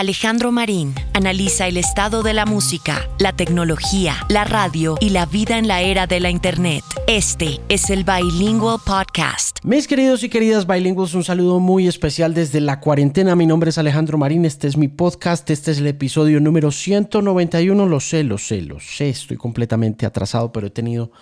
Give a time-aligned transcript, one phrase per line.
[0.00, 5.58] Alejandro Marín analiza el estado de la música, la tecnología, la radio y la vida
[5.58, 6.82] en la era de la Internet.
[7.06, 9.58] Este es el Bilingual Podcast.
[9.62, 13.36] Mis queridos y queridas bilingües, un saludo muy especial desde la cuarentena.
[13.36, 17.84] Mi nombre es Alejandro Marín, este es mi podcast, este es el episodio número 191.
[17.84, 21.12] Lo sé, lo sé, lo sé, estoy completamente atrasado, pero he tenido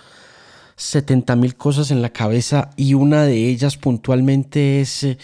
[0.76, 5.02] 70 mil cosas en la cabeza y una de ellas puntualmente es...
[5.02, 5.18] Eh,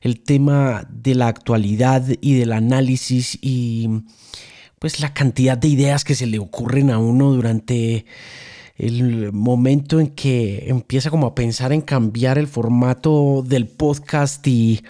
[0.00, 3.88] el tema de la actualidad y del análisis y
[4.78, 8.06] pues la cantidad de ideas que se le ocurren a uno durante
[8.76, 14.82] el momento en que empieza como a pensar en cambiar el formato del podcast y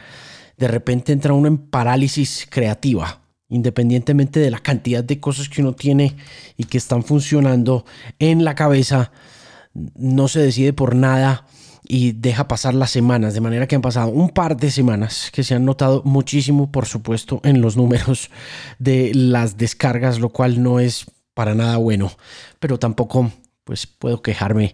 [0.58, 5.72] de repente entra uno en parálisis creativa, independientemente de la cantidad de cosas que uno
[5.72, 6.16] tiene
[6.58, 7.86] y que están funcionando
[8.18, 9.10] en la cabeza,
[9.72, 11.46] no se decide por nada
[11.88, 15.42] y deja pasar las semanas, de manera que han pasado un par de semanas que
[15.42, 18.30] se han notado muchísimo, por supuesto, en los números
[18.78, 22.12] de las descargas, lo cual no es para nada bueno,
[22.60, 23.32] pero tampoco
[23.64, 24.72] pues puedo quejarme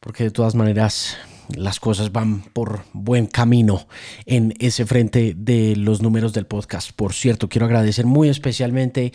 [0.00, 1.16] porque de todas maneras
[1.48, 3.86] las cosas van por buen camino
[4.24, 6.92] en ese frente de los números del podcast.
[6.92, 9.12] Por cierto, quiero agradecer muy especialmente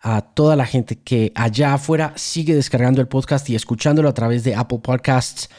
[0.00, 4.44] a toda la gente que allá afuera sigue descargando el podcast y escuchándolo a través
[4.44, 5.50] de Apple Podcasts,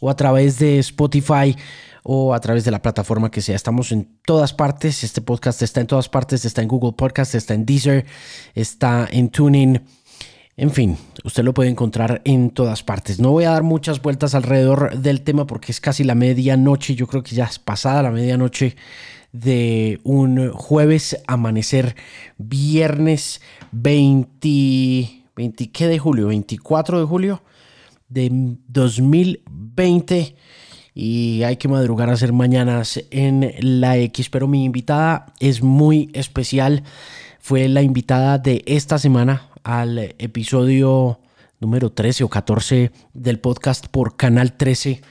[0.00, 1.56] o a través de Spotify
[2.02, 3.56] o a través de la plataforma que sea.
[3.56, 5.02] Estamos en todas partes.
[5.02, 6.44] Este podcast está en todas partes.
[6.44, 8.06] Está en Google Podcast, está en Deezer,
[8.54, 9.80] está en Tuning.
[10.58, 13.18] En fin, usted lo puede encontrar en todas partes.
[13.18, 16.94] No voy a dar muchas vueltas alrededor del tema porque es casi la medianoche.
[16.94, 18.76] Yo creo que ya es pasada la medianoche
[19.32, 21.96] de un jueves amanecer
[22.38, 26.28] viernes 20, 20 ¿qué de julio?
[26.28, 27.42] 24 de julio
[28.08, 28.28] de
[28.68, 30.36] 2020
[30.94, 36.10] y hay que madrugar a hacer mañanas en la X, pero mi invitada es muy
[36.14, 36.84] especial.
[37.38, 41.20] Fue la invitada de esta semana al episodio
[41.60, 45.02] número 13 o 14 del podcast por Canal 13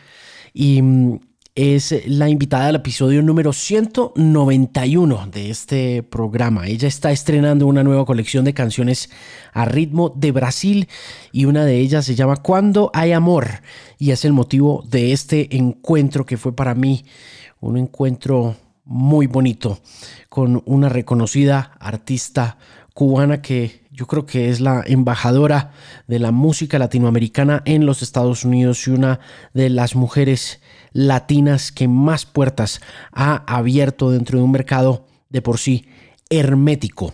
[0.54, 1.20] y mm,
[1.56, 6.68] es la invitada al episodio número 191 de este programa.
[6.68, 9.10] Ella está estrenando una nueva colección de canciones
[9.54, 10.90] a ritmo de Brasil
[11.32, 13.48] y una de ellas se llama Cuando hay amor
[13.98, 17.06] y es el motivo de este encuentro que fue para mí
[17.62, 19.80] un encuentro muy bonito
[20.28, 22.58] con una reconocida artista
[22.94, 25.72] cubana que yo creo que es la embajadora
[26.08, 29.22] de la música latinoamericana en los Estados Unidos y una
[29.54, 30.60] de las mujeres
[30.96, 32.80] latinas que más puertas
[33.12, 35.86] ha abierto dentro de un mercado de por sí
[36.30, 37.14] hermético.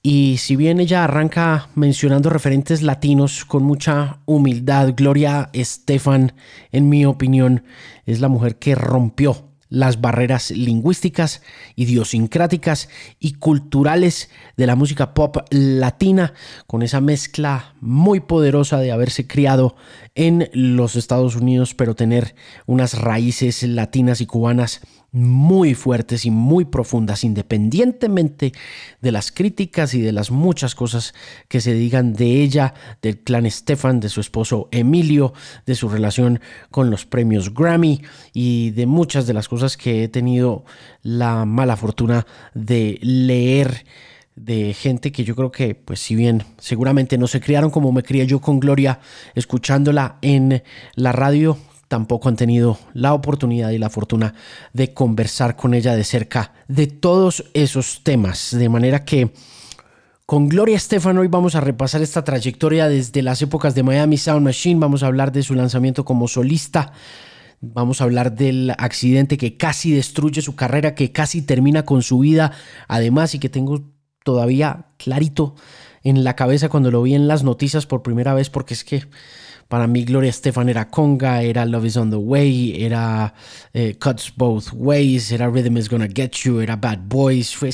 [0.00, 6.34] Y si bien ella arranca mencionando referentes latinos con mucha humildad, Gloria Estefan,
[6.70, 7.64] en mi opinión,
[8.04, 11.42] es la mujer que rompió las barreras lingüísticas,
[11.74, 12.88] idiosincráticas
[13.18, 16.34] y culturales de la música pop latina,
[16.66, 19.76] con esa mezcla muy poderosa de haberse criado
[20.14, 22.34] en los Estados Unidos, pero tener
[22.66, 24.80] unas raíces latinas y cubanas
[25.12, 28.52] muy fuertes y muy profundas, independientemente
[29.00, 31.14] de las críticas y de las muchas cosas
[31.48, 35.32] que se digan de ella, del clan Stefan, de su esposo Emilio,
[35.64, 36.40] de su relación
[36.70, 38.02] con los premios Grammy
[38.32, 40.64] y de muchas de las cosas que he tenido
[41.02, 43.84] la mala fortuna de leer
[44.36, 48.02] de gente que yo creo que, pues si bien seguramente no se criaron como me
[48.02, 49.00] crié yo con Gloria,
[49.34, 50.62] escuchándola en
[50.94, 51.56] la radio,
[51.88, 54.34] tampoco han tenido la oportunidad y la fortuna
[54.72, 58.56] de conversar con ella de cerca de todos esos temas.
[58.56, 59.32] De manera que
[60.26, 64.44] con Gloria Estefan hoy vamos a repasar esta trayectoria desde las épocas de Miami Sound
[64.44, 66.92] Machine, vamos a hablar de su lanzamiento como solista.
[67.60, 72.18] Vamos a hablar del accidente que casi destruye su carrera, que casi termina con su
[72.18, 72.52] vida,
[72.86, 73.82] además, y que tengo
[74.24, 75.54] todavía clarito
[76.02, 79.04] en la cabeza cuando lo vi en las noticias por primera vez, porque es que
[79.68, 83.34] para mí Gloria Estefan era Conga, era Love is on the Way, era
[83.72, 87.54] eh, Cuts Both Ways, era Rhythm is Gonna Get You, era Bad Boys.
[87.54, 87.70] Fue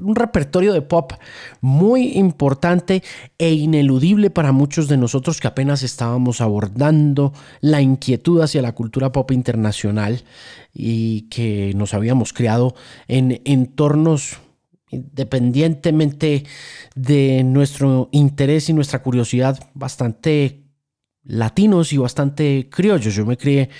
[0.00, 1.12] un repertorio de pop
[1.60, 3.02] muy importante
[3.36, 9.12] e ineludible para muchos de nosotros que apenas estábamos abordando la inquietud hacia la cultura
[9.12, 10.24] pop internacional
[10.72, 12.74] y que nos habíamos creado
[13.08, 14.38] en entornos
[14.90, 16.44] independientemente
[16.94, 20.65] de nuestro interés y nuestra curiosidad bastante
[21.26, 23.14] latinos y bastante criollos.
[23.14, 23.70] Yo me crié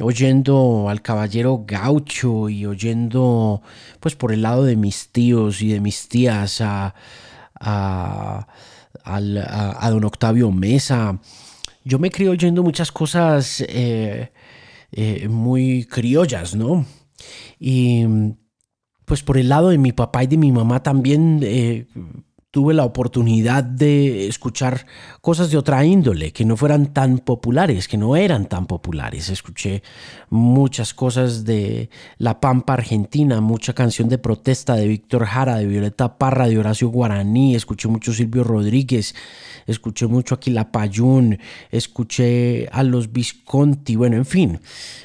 [0.00, 3.62] oyendo al caballero gaucho y oyendo
[4.00, 6.94] pues por el lado de mis tíos y de mis tías a,
[7.54, 8.46] a,
[9.90, 11.18] don Octavio Mesa.
[11.84, 14.32] Yo me crié oyendo muchas cosas eh,
[14.92, 16.86] eh, muy criollas, ¿no?
[17.58, 18.04] Y
[19.04, 21.86] pues por el lado de mi papá y de mi mamá también eh,
[22.52, 24.84] tuve la oportunidad de escuchar
[25.22, 29.30] cosas de otra índole, que no fueran tan populares, que no eran tan populares.
[29.30, 29.82] Escuché
[30.28, 31.88] muchas cosas de
[32.18, 36.90] La Pampa Argentina, mucha canción de protesta de Víctor Jara, de Violeta Parra, de Horacio
[36.90, 39.14] Guaraní, escuché mucho Silvio Rodríguez,
[39.66, 41.38] escuché mucho Aquila Payún,
[41.70, 44.60] escuché a los Visconti, bueno, en fin.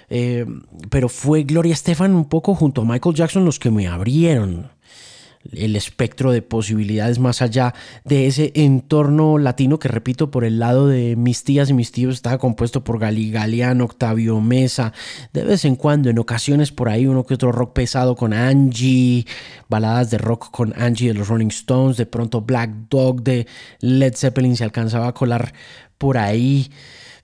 [0.09, 0.45] Eh,
[0.89, 4.76] pero fue Gloria Estefan un poco junto a Michael Jackson los que me abrieron
[5.51, 7.73] el espectro de posibilidades más allá
[8.03, 12.15] de ese entorno latino que repito por el lado de mis tías y mis tíos
[12.15, 14.93] estaba compuesto por Gali Galeano, Octavio Mesa,
[15.33, 19.25] de vez en cuando, en ocasiones por ahí uno que otro rock pesado con Angie,
[19.69, 23.47] baladas de rock con Angie de los Rolling Stones, de pronto Black Dog de
[23.79, 25.53] Led Zeppelin se alcanzaba a colar
[25.97, 26.69] por ahí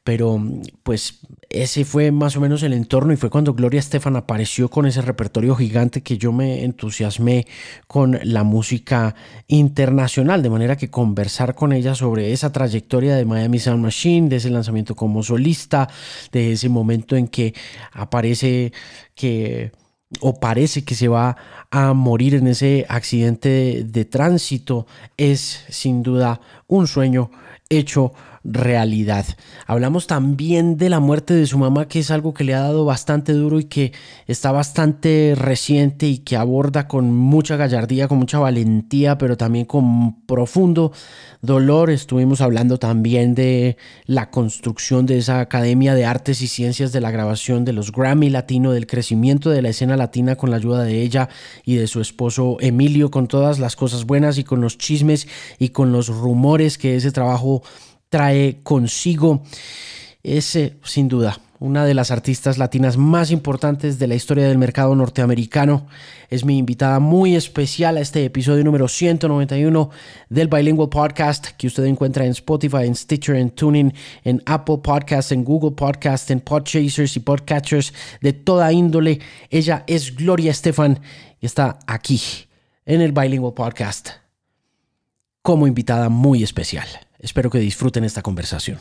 [0.04, 0.42] pero
[0.84, 1.20] pues
[1.50, 5.02] ese fue más o menos el entorno y fue cuando Gloria Estefan apareció con ese
[5.02, 7.48] repertorio gigante que yo me entusiasmé
[7.88, 9.16] con la música
[9.48, 14.38] internacional, de manera que conversar con ella sobre esa trayectoria de Miami Sound Machine, de
[14.38, 15.88] ese lanzamiento como solista,
[16.32, 17.54] de ese momento en que
[17.94, 18.74] aparece
[19.16, 19.72] que
[20.20, 21.38] o parece que se va
[21.72, 24.86] a morir en ese accidente de tránsito,
[25.18, 27.32] es sin duda un sueño
[27.70, 29.26] hecho realidad.
[29.68, 32.84] Hablamos también de la muerte de su mamá, que es algo que le ha dado
[32.86, 33.94] bastante duro y que
[34.28, 40.26] está bastante reciente y que aborda con mucha gallardía, con mucha valentía, pero también con
[40.26, 40.92] profundo
[41.42, 41.90] dolor.
[41.90, 47.12] Estuvimos hablando también de la construcción de esa Academia de Artes y Ciencias de la
[47.12, 51.02] grabación de los Grammy Latino, del crecimiento de la escena latina con la ayuda de
[51.02, 51.30] ella
[51.64, 55.28] y de su esposo Emilio, con todas las cosas buenas y con los chismes
[55.60, 57.64] y con los rumores que ese trabajo
[58.14, 59.42] trae consigo.
[60.22, 64.94] Es sin duda una de las artistas latinas más importantes de la historia del mercado
[64.94, 65.88] norteamericano.
[66.30, 69.90] Es mi invitada muy especial a este episodio número 191
[70.30, 73.92] del Bilingual Podcast que usted encuentra en Spotify, en Stitcher, en Tuning,
[74.24, 79.22] en Apple Podcasts, en Google Podcasts, en Podchasers y Podcatchers de toda índole.
[79.50, 81.00] Ella es Gloria Estefan
[81.42, 82.22] y está aquí
[82.86, 84.10] en el Bilingual Podcast
[85.42, 86.88] como invitada muy especial.
[87.24, 88.78] Espero que disfruten esta conversación.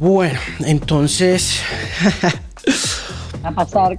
[0.00, 1.62] Bueno, entonces...
[3.44, 3.96] A pasar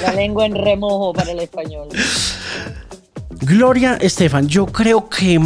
[0.00, 1.88] la lengua en remojo para el español.
[3.42, 5.38] Gloria Estefan, yo creo que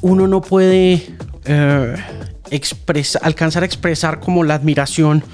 [0.00, 1.96] uno no puede eh,
[3.22, 5.24] alcanzar a expresar como la admiración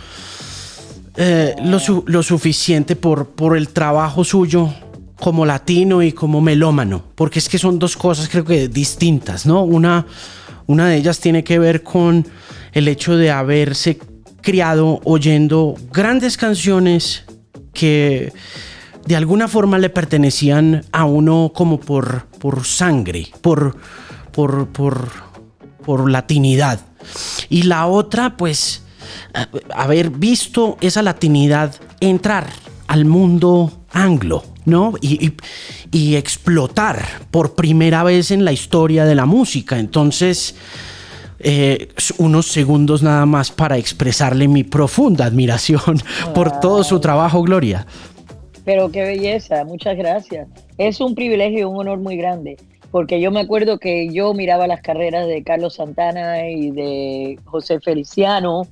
[1.16, 4.72] eh, lo, suficiente por, por el trabajo suyo
[5.16, 9.64] como latino y como melómano, porque es que son dos cosas creo que distintas, ¿no?
[9.64, 10.06] Una,
[10.66, 12.24] una de ellas tiene que ver con
[12.72, 13.98] el hecho de haberse
[14.40, 17.24] criado oyendo grandes canciones
[17.74, 18.32] que
[19.06, 23.76] de alguna forma le pertenecían a uno como por, por sangre, por,
[24.32, 25.27] por, por,
[25.84, 26.80] por latinidad.
[27.48, 28.82] Y la otra, pues,
[29.74, 32.46] haber visto esa latinidad entrar
[32.86, 34.94] al mundo anglo, ¿no?
[35.00, 35.34] Y,
[36.16, 39.78] explotar por primera vez en la historia de la música.
[39.78, 40.54] Entonces,
[41.40, 41.88] eh,
[42.18, 46.02] unos segundos nada más para expresarle mi profunda admiración
[46.34, 47.86] por todo su trabajo, Gloria.
[48.64, 50.48] Pero qué belleza, muchas gracias.
[50.76, 52.58] Es un privilegio y un honor muy grande
[52.90, 57.80] porque yo me acuerdo que yo miraba las carreras de Carlos Santana y de José
[57.80, 58.62] Feliciano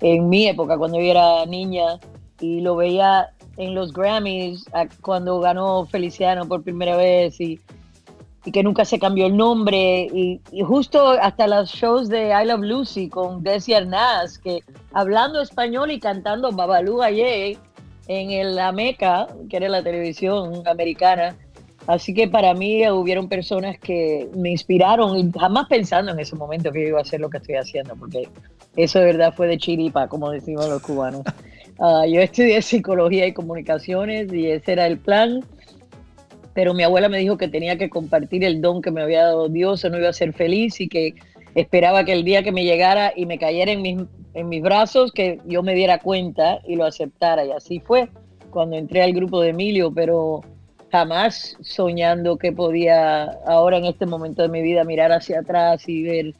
[0.00, 2.00] en mi época, cuando yo era niña,
[2.40, 4.64] y lo veía en los Grammys
[5.00, 7.60] cuando ganó Feliciano por primera vez y,
[8.52, 13.08] que nunca se cambió el nombre, y, justo hasta los shows de I Love Lucy
[13.08, 14.58] con Desi Arnaz, que
[14.92, 17.56] hablando español y cantando Babalú Aye
[18.08, 21.36] en el La Meca, que era la televisión americana,
[21.86, 26.70] Así que para mí hubieron personas que me inspiraron y jamás pensando en ese momento
[26.70, 28.28] que yo iba a hacer lo que estoy haciendo, porque
[28.76, 31.22] eso de verdad fue de chiripa, como decimos los cubanos.
[31.78, 35.42] Ah, yo estudié psicología y comunicaciones y ese era el plan,
[36.54, 39.48] pero mi abuela me dijo que tenía que compartir el don que me había dado
[39.48, 41.14] Dios, o no iba a ser feliz y que
[41.54, 43.98] esperaba que el día que me llegara y me cayera en mis,
[44.34, 47.44] en mis brazos, que yo me diera cuenta y lo aceptara.
[47.44, 48.08] Y así fue
[48.50, 50.42] cuando entré al grupo de Emilio, pero
[50.92, 56.02] jamás soñando que podía ahora en este momento de mi vida mirar hacia atrás y
[56.02, 56.34] ver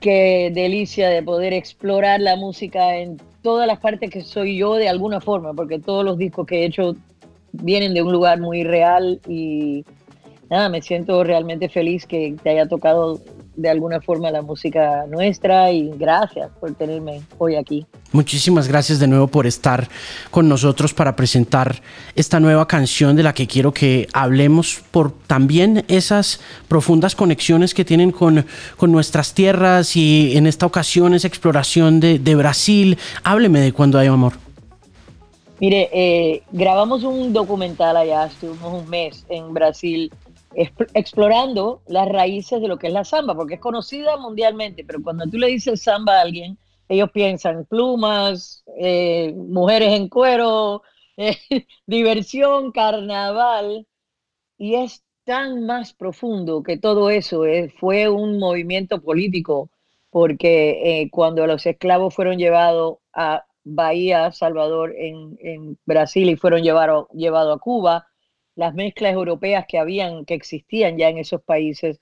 [0.00, 4.88] qué delicia de poder explorar la música en todas las partes que soy yo de
[4.88, 6.94] alguna forma, porque todos los discos que he hecho
[7.52, 9.84] vienen de un lugar muy real y
[10.48, 13.20] nada, me siento realmente feliz que te haya tocado
[13.60, 17.86] de alguna forma la música nuestra y gracias por tenerme hoy aquí.
[18.12, 19.88] Muchísimas gracias de nuevo por estar
[20.30, 21.82] con nosotros para presentar
[22.14, 27.84] esta nueva canción de la que quiero que hablemos por también esas profundas conexiones que
[27.84, 32.98] tienen con, con nuestras tierras y en esta ocasión esa exploración de, de Brasil.
[33.22, 34.32] Hábleme de cuando hay amor.
[35.60, 40.10] Mire, eh, grabamos un documental allá, estuvimos un mes en Brasil
[40.54, 45.26] explorando las raíces de lo que es la samba, porque es conocida mundialmente, pero cuando
[45.26, 46.58] tú le dices samba a alguien,
[46.90, 50.82] ellos piensan plumas, eh, mujeres en cuero,
[51.16, 51.36] eh,
[51.86, 53.86] diversión, carnaval,
[54.58, 57.44] y es tan más profundo que todo eso.
[57.46, 59.70] Eh, fue un movimiento político,
[60.10, 67.52] porque cuando los esclavos fueron llevados a Bahía, Salvador, en, Brasil, y fueron llevados llevado
[67.52, 68.08] a Cuba,
[68.54, 72.00] las mezclas europeas que habían, que existían ya en esos países,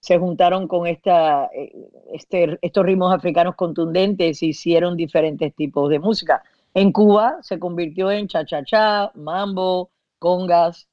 [0.00, 1.72] se juntaron con esta, eh,
[2.12, 6.42] este, estos ritmos africanos contundentes y hicieron diferentes tipos de música.
[6.74, 10.88] En Cuba se convirtió en cha-cha-cha, mambo, congas,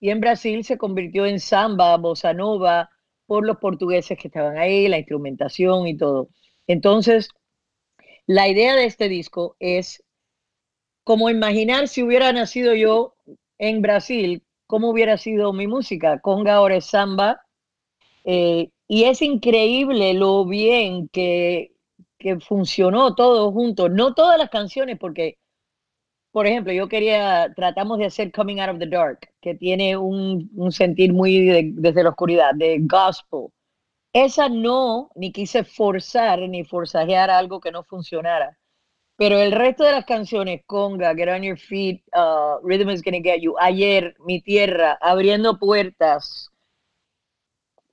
[0.00, 2.90] y en Brasil se convirtió en samba, bossa nova,
[3.26, 6.28] por los portugueses que estaban ahí, la instrumentación y todo.
[6.66, 7.28] Entonces,
[8.26, 10.02] la idea de este disco es
[11.04, 13.14] como imaginar si hubiera nacido yo
[13.58, 16.20] en Brasil cómo hubiera sido mi música.
[16.20, 17.42] Conga ahora samba.
[18.24, 21.72] Eh, y es increíble lo bien que,
[22.18, 23.88] que funcionó todo junto.
[23.88, 25.38] No todas las canciones, porque,
[26.30, 30.50] por ejemplo, yo quería, tratamos de hacer Coming Out of the Dark, que tiene un,
[30.54, 33.48] un sentir muy desde la oscuridad, de gospel.
[34.12, 38.58] Esa no, ni quise forzar ni forzajear algo que no funcionara.
[39.18, 43.18] Pero el resto de las canciones, Conga, Get on Your Feet, uh, Rhythm is Gonna
[43.20, 46.52] Get You, Ayer, Mi Tierra, Abriendo Puertas,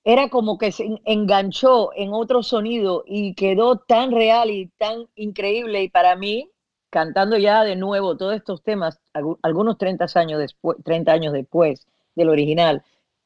[0.04, 5.82] era como que se enganchó en otro sonido y quedó tan real y tan increíble.
[5.82, 6.52] Y para mí,
[6.92, 9.02] cantando ya de nuevo todos estos temas,
[9.42, 12.84] algunos 30 años después, 30 años después del original,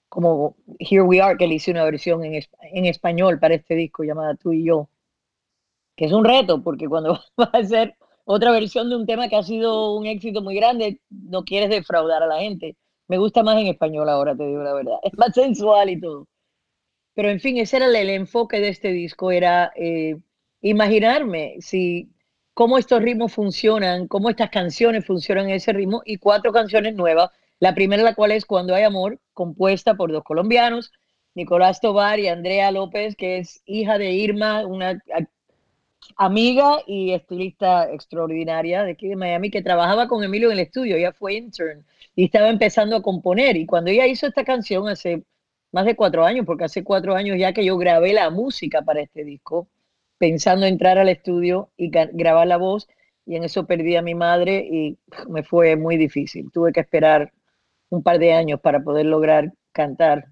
[0.07, 4.05] como Here We Are, que le hice una versión en, en español para este disco
[4.05, 4.87] llamada Tú y Yo
[5.99, 9.35] que es un reto, porque cuando vas a hacer otra versión de un tema que
[9.35, 12.77] ha sido un éxito muy grande, no quieres defraudar a la gente.
[13.09, 14.95] Me gusta más en español ahora, te digo la verdad.
[15.03, 16.25] Es más sensual y todo.
[17.15, 20.15] Pero en fin, ese era el, enfoque de este disco, era eh,
[20.61, 22.09] imaginarme si
[22.53, 27.29] cómo estos ritmos funcionan, cómo estas canciones funcionan en ese ritmo y cuatro canciones nuevas.
[27.59, 30.93] La primera, la cual es Cuando hay amor, compuesta por dos colombianos,
[31.35, 35.01] Nicolás Tobar y Andrea López, que es hija de Irma, una
[36.15, 40.97] amiga y estilista extraordinaria de aquí de Miami que trabajaba con Emilio en el estudio,
[40.97, 41.85] ella fue intern
[42.15, 43.57] y estaba empezando a componer.
[43.57, 45.23] Y cuando ella hizo esta canción hace
[45.71, 49.01] más de cuatro años, porque hace cuatro años ya que yo grabé la música para
[49.01, 49.69] este disco,
[50.17, 52.87] pensando entrar al estudio y grabar la voz
[53.25, 54.97] y en eso perdí a mi madre y
[55.29, 57.31] me fue muy difícil, tuve que esperar
[57.89, 60.25] un par de años para poder lograr cantar.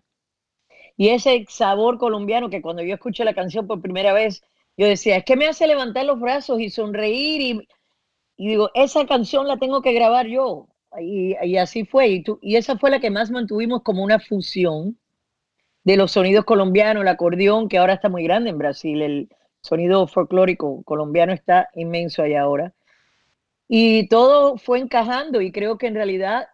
[0.96, 4.44] Y ese sabor colombiano que cuando yo escuché la canción por primera vez,
[4.78, 7.68] yo decía, es que me hace levantar los brazos y sonreír y,
[8.38, 10.68] digo, esa canción la tengo que grabar yo.
[11.00, 12.10] Y, así fue.
[12.10, 14.98] Y, y esa fue la que más mantuvimos como una fusión
[15.84, 19.30] de los sonidos colombianos, el acordeón, que ahora está muy grande en Brasil, el
[19.62, 22.74] sonido folclórico colombiano está inmenso allá ahora.
[23.68, 26.48] Y todo fue encajando y creo que en realidad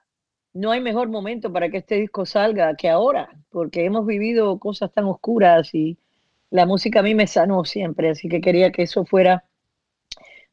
[0.53, 4.91] no hay mejor momento para que este disco salga que ahora, porque hemos vivido cosas
[4.91, 5.97] tan oscuras y
[6.53, 9.43] la música a mí me sanó siempre, así que quería que eso fuera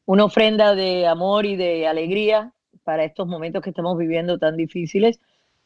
[0.05, 2.53] una ofrenda de amor y de alegría
[2.83, 5.19] para estos momentos que estamos viviendo tan difíciles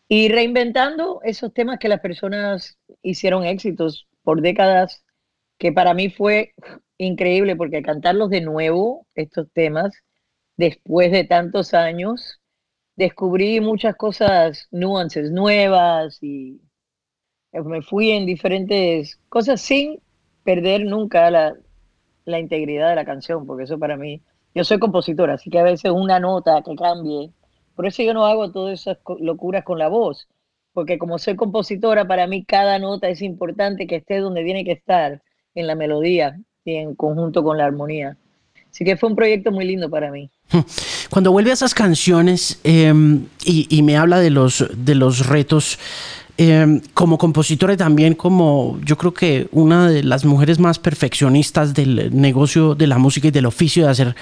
[0.09, 5.05] y reinventando esos temas que las personas hicieron éxitos por décadas,
[5.57, 6.53] que para mí fue
[6.97, 9.95] increíble porque cantarlos de nuevo, estos temas,
[10.57, 12.41] después de tantos años,
[12.97, 16.59] descubrí muchas cosas, nuances nuevas y
[17.53, 20.01] me fui en diferentes cosas sin
[20.45, 21.55] perder nunca la,
[22.39, 24.21] integridad de la canción, porque eso para mí,
[24.53, 27.31] yo soy compositora, así que a veces una nota que cambie,
[27.75, 30.29] por eso yo no hago todas esas locuras con la voz,
[30.71, 34.71] porque como soy compositora, para mí cada nota es importante que esté donde tiene que
[34.71, 35.21] estar,
[35.55, 38.17] en la melodía y en conjunto con la armonía.
[38.69, 40.29] Así que fue un proyecto muy lindo para mí.
[41.09, 45.79] Cuando vuelve a esas canciones em, y, y, me habla de los, de los retos,
[46.37, 51.73] Em, como compositora y también como yo creo que una de las mujeres más perfeccionistas
[51.73, 54.15] del negocio de la música y del oficio de hacer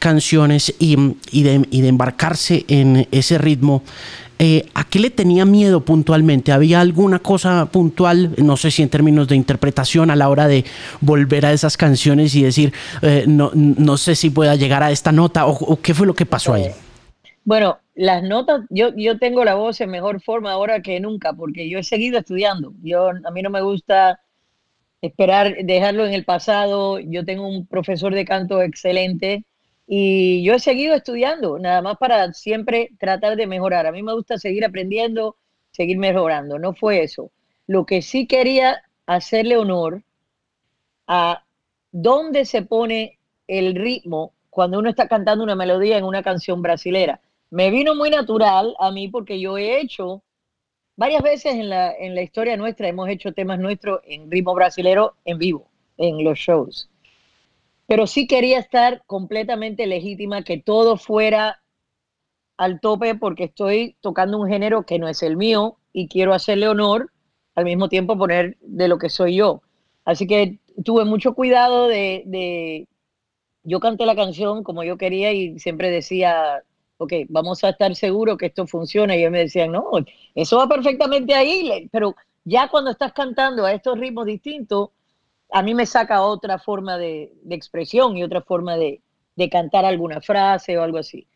[0.00, 0.96] canciones y,
[1.44, 3.84] de, embarcarse en ese ritmo.
[4.40, 6.50] eh, ¿a qué le tenía miedo puntualmente?
[6.50, 10.64] ¿Había alguna cosa puntual, no sé si en términos de interpretación, a la hora de
[11.00, 15.12] volver a esas canciones y decir, eh, no, no sé si pueda llegar a esta
[15.12, 16.70] nota o, qué fue lo que pasó ahí?
[17.44, 21.68] Bueno, las notas, yo, yo tengo la voz en mejor forma ahora que nunca, porque
[21.68, 22.72] yo he seguido estudiando.
[22.82, 24.20] Yo, a mí no me gusta
[25.02, 26.98] esperar, dejarlo en el pasado.
[27.00, 29.44] Yo tengo un profesor de canto excelente
[29.86, 33.86] y yo he seguido estudiando, nada más para siempre tratar de mejorar.
[33.86, 35.36] A mí me gusta seguir aprendiendo,
[35.72, 36.58] seguir mejorando.
[36.58, 37.30] No fue eso.
[37.66, 40.02] Lo que sí quería hacerle honor
[41.06, 41.44] a
[41.92, 47.20] dónde se pone el ritmo cuando uno está cantando una melodía en una canción brasilera.
[47.52, 50.24] Me vino muy natural a mí porque yo he hecho
[50.96, 55.14] varias veces en la, en la historia nuestra, hemos hecho temas nuestros en ritmo brasilero
[55.24, 56.88] en vivo, en los shows
[57.92, 61.62] pero sí quería estar completamente legítima, que todo fuera
[62.56, 66.68] al tope porque estoy tocando un género que no es el mío y quiero hacerle
[66.68, 67.12] honor,
[67.54, 69.60] al mismo tiempo poner de lo que soy yo.
[70.06, 72.88] Así que tuve mucho cuidado de,
[73.62, 76.62] yo canté la canción como yo quería y siempre decía,
[77.02, 79.14] ok, vamos a estar seguros que esto funciona.
[79.14, 79.90] Y ellos me decían, no,
[80.34, 84.90] eso va perfectamente ahí, pero ya cuando estás cantando a estos ritmos distintos,
[85.50, 89.00] a mí me saca otra forma de, expresión y otra forma de,
[89.50, 91.26] cantar alguna frase o algo así.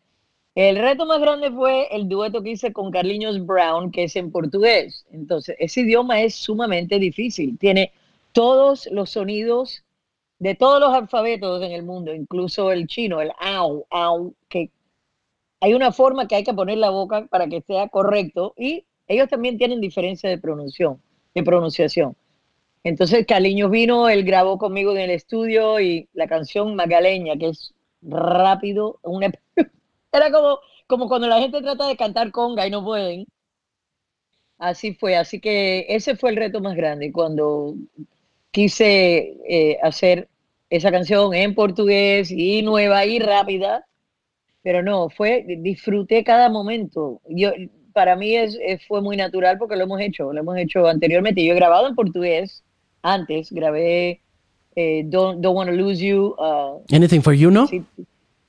[0.55, 4.31] El reto más grande fue el dueto que hice con Carlinhos Brown, que es en
[4.31, 5.05] portugués.
[5.11, 7.59] Entonces, ese idioma es sumamente difícil.
[7.59, 7.91] Tiene
[8.31, 9.83] todos los sonidos
[10.39, 14.71] de todos los alfabetos en el mundo, incluso el chino, el au, au, que
[15.59, 19.29] hay una forma que hay que poner la boca para que sea correcto y ellos
[19.29, 21.01] también tienen diferencia de pronunciación,
[21.33, 22.15] de pronunciación.
[22.83, 27.73] Entonces Caliños vino, él grabó conmigo en el estudio y la canción Magaleña, que es
[28.01, 28.99] rápido,
[30.13, 33.25] era como, como cuando la gente trata de cantar conga y no pueden.
[34.57, 37.75] Así fue, así que ese fue el reto más grande cuando
[38.51, 40.29] quise eh, hacer
[40.69, 43.85] esa canción en portugués y nueva y rápida,
[44.67, 47.21] pero no, fue, disfruté cada momento.
[47.29, 47.51] Yo,
[47.93, 51.41] para mí es, fue muy natural porque lo hemos hecho, lo hemos hecho anteriormente.
[51.41, 52.65] Yo he grabado en portugués,
[53.01, 54.19] antes, grabé
[54.75, 56.35] eh, Don't, Don't Wanna Lose You.
[56.37, 57.69] Uh, Anything for You, ¿no?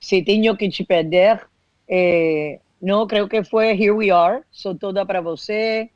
[0.01, 1.39] Si, tengo que te perder.
[1.87, 5.93] Eh, no, creo que fue Here We Are, So Toda para Você.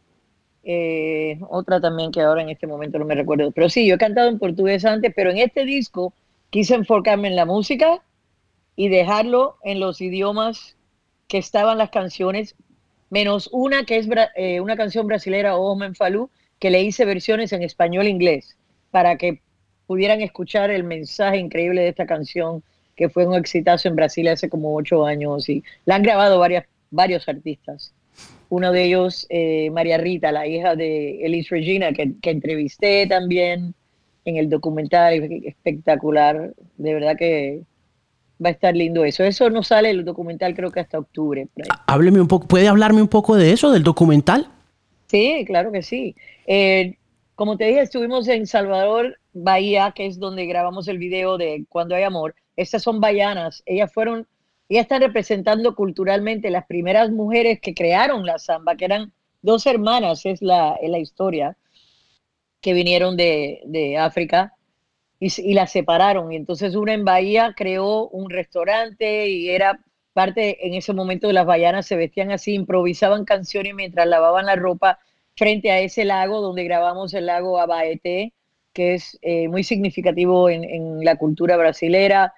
[0.62, 3.50] Eh, otra también que ahora en este momento no me recuerdo.
[3.50, 6.14] Pero sí, yo he cantado en portugués antes, pero en este disco
[6.50, 8.00] quise enfocarme en la música
[8.82, 10.74] y dejarlo en los idiomas
[11.28, 12.56] que estaban las canciones,
[13.10, 14.08] menos una que es
[14.60, 18.56] una canción brasilera, Omen Falú, que le hice versiones en español e inglés
[18.90, 19.40] para que
[19.86, 22.64] pudieran escuchar el mensaje increíble de esta canción
[22.96, 26.44] que fue un exitazo en Brasil hace como ocho años y la han grabado
[26.90, 27.94] varios artistas.
[28.48, 33.74] Uno de ellos, eh, María Rita, la hija de Elise Regina, que, que entrevisté también
[34.24, 36.52] en el documental, espectacular.
[36.78, 37.62] De verdad que
[38.44, 39.24] va a estar lindo eso.
[39.24, 41.48] Eso no sale el documental creo que hasta octubre.
[41.86, 44.48] Hábleme un poco, ¿puede hablarme un poco de eso, del documental?
[45.06, 46.14] Sí, claro que sí.
[46.46, 46.96] Eh,
[47.34, 51.94] como te dije, estuvimos en Salvador, Bahía, que es donde grabamos el video de Cuando
[51.94, 52.34] hay amor.
[52.56, 53.62] Estas son bayanas.
[53.66, 54.26] Ellas fueron,
[54.68, 60.24] ellas están representando culturalmente las primeras mujeres que crearon la samba, que eran dos hermanas,
[60.24, 61.56] es la, la historia,
[62.60, 64.54] que vinieron de, África
[65.22, 66.32] y, y las separaron.
[66.32, 69.78] Y entonces una en Bahía creó un restaurante y era
[70.12, 74.56] parte en ese momento de las bayanas se vestían así, improvisaban canciones mientras lavaban la
[74.56, 74.98] ropa
[75.36, 78.32] frente a ese lago donde grabamos el lago Abaete,
[78.72, 82.34] que es eh, muy significativo en, la cultura brasilera.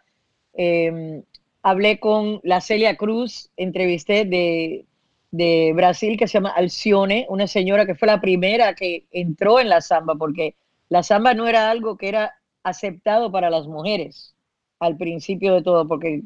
[0.52, 1.22] Em,
[1.62, 4.84] hablé con la Celia Cruz, entrevisté de,
[5.30, 9.68] de, Brasil que se llama Alcione, una señora que fue la primera que entró en
[9.68, 10.54] la samba, porque
[10.88, 12.34] la samba no era algo que era
[12.64, 14.34] aceptado para las mujeres
[14.80, 16.22] al principio de todo, porque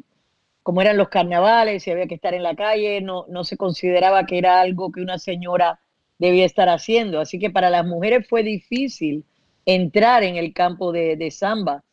[0.62, 4.27] como eran los carnavales y había que estar en la calle, no, no se consideraba
[4.27, 5.81] que era algo que una señora
[6.18, 7.20] debía estar haciendo.
[7.20, 9.24] Así que para las mujeres fue difícil
[9.64, 11.85] entrar en el campo de, samba.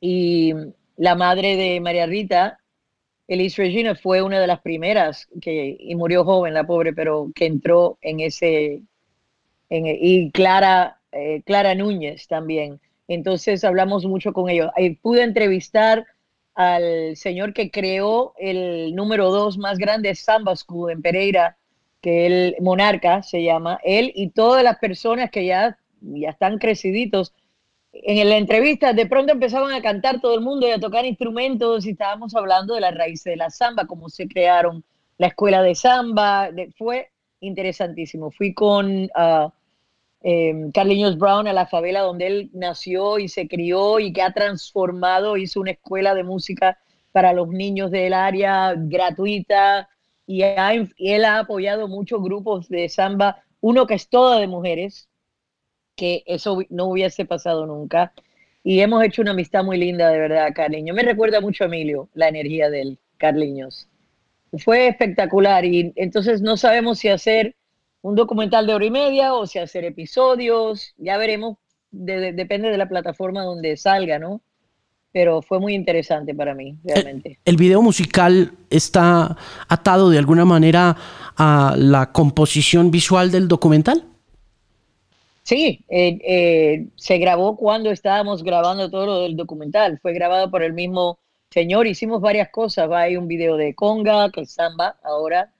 [0.00, 0.52] Y
[0.96, 2.58] la madre de María Rita,
[3.28, 7.46] Elise Regina, fue una de las primeras que, y murió joven, la pobre, pero que
[7.46, 8.82] entró en ese,
[9.68, 12.80] en, y Clara, eh, Clara Núñez también.
[13.08, 14.70] Entonces hablamos mucho con ellos.
[15.02, 16.04] pude entrevistar
[16.54, 21.56] al señor que creó el número dos más grande Samba School en Pereira,
[22.00, 27.34] que el Monarca se llama, él y todas las personas que ya, ya están creciditos.
[27.92, 31.86] En la entrevista de pronto empezaban a cantar todo el mundo y a tocar instrumentos
[31.86, 34.84] y estábamos hablando de la raíz de la samba, cómo se crearon
[35.18, 38.30] la escuela de samba, fue interesantísimo.
[38.30, 39.50] Fui con uh,
[40.72, 45.36] Carliños Brown a la favela donde él nació y se crió y que ha transformado,
[45.36, 46.78] hizo una escuela de música
[47.12, 49.88] para los niños del área gratuita
[50.26, 55.08] y, él ha apoyado muchos grupos de samba, uno que es toda de mujeres,
[55.94, 58.12] que eso no hubiese pasado nunca.
[58.64, 60.96] Y hemos hecho una amistad muy linda, de verdad, Carliños.
[60.96, 63.88] Me recuerda mucho a Emilio, la energía del Carliños.
[64.58, 67.54] Fue espectacular y entonces no sabemos si hacer
[68.06, 71.56] un documental de hora y media o si hacer episodios, ya veremos,
[71.90, 74.40] depende de la plataforma donde salga, ¿no?
[75.10, 77.30] Pero fue muy interesante para mí, realmente.
[77.30, 80.96] ¿El, ¿El, video musical está atado de alguna manera
[81.36, 84.04] a la composición visual del documental?
[85.42, 89.98] Sí, eh, eh, se grabó cuando estábamos grabando todo lo del documental.
[90.00, 91.18] Fue grabado por el mismo
[91.50, 91.88] señor.
[91.88, 92.88] Hicimos varias cosas.
[92.92, 95.50] Hay un video de conga, que es samba ahora.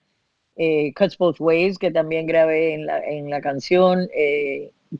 [0.57, 4.09] Eh, Cuts Both Ways, que también grabé en la, en la canción.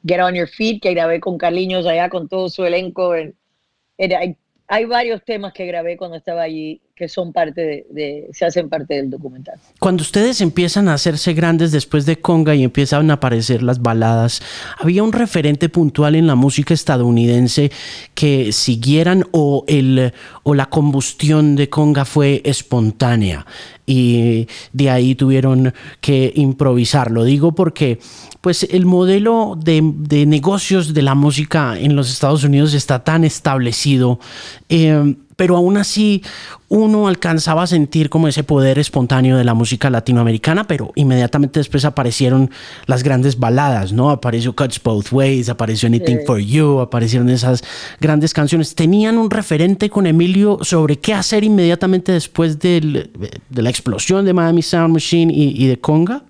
[0.06, 3.13] Get On Your Feet, que grabé con Carliños allá, con todo su elenco.
[3.13, 8.70] hay, hay varios temas que grabé cuando estaba allí que son parte de, se hacen
[8.70, 9.56] parte del documental.
[9.80, 14.42] Cuando ustedes empiezan a hacerse grandes después de Conga y empiezan a aparecer las baladas,
[14.80, 17.72] ¿había un referente puntual en la música estadounidense
[18.16, 23.46] que siguieran o, el, o la combustión de Conga fue espontánea?
[23.90, 27.10] y de ahí tuvieron que improvisar.
[27.10, 28.00] Lo digo porque
[28.42, 33.24] pues el modelo de, de negocios de la música en los Estados Unidos está tan
[33.24, 34.20] establecido.
[34.68, 36.23] Eh, pero aún así
[36.67, 41.86] uno alcanzaba a sentir como ese poder espontáneo de la música latinoamericana, pero inmediatamente después
[41.86, 42.50] aparecieron
[42.88, 44.10] las grandes baladas, ¿no?
[44.10, 47.63] Apareció Cuts Both Ways, apareció Anything for You, aparecieron esas
[48.02, 48.76] grandes canciones.
[48.76, 53.10] ¿Tenían un referente con Emilio sobre qué hacer inmediatamente después de
[53.56, 56.23] la explosión de Miami Sound Machine y, y de Conga?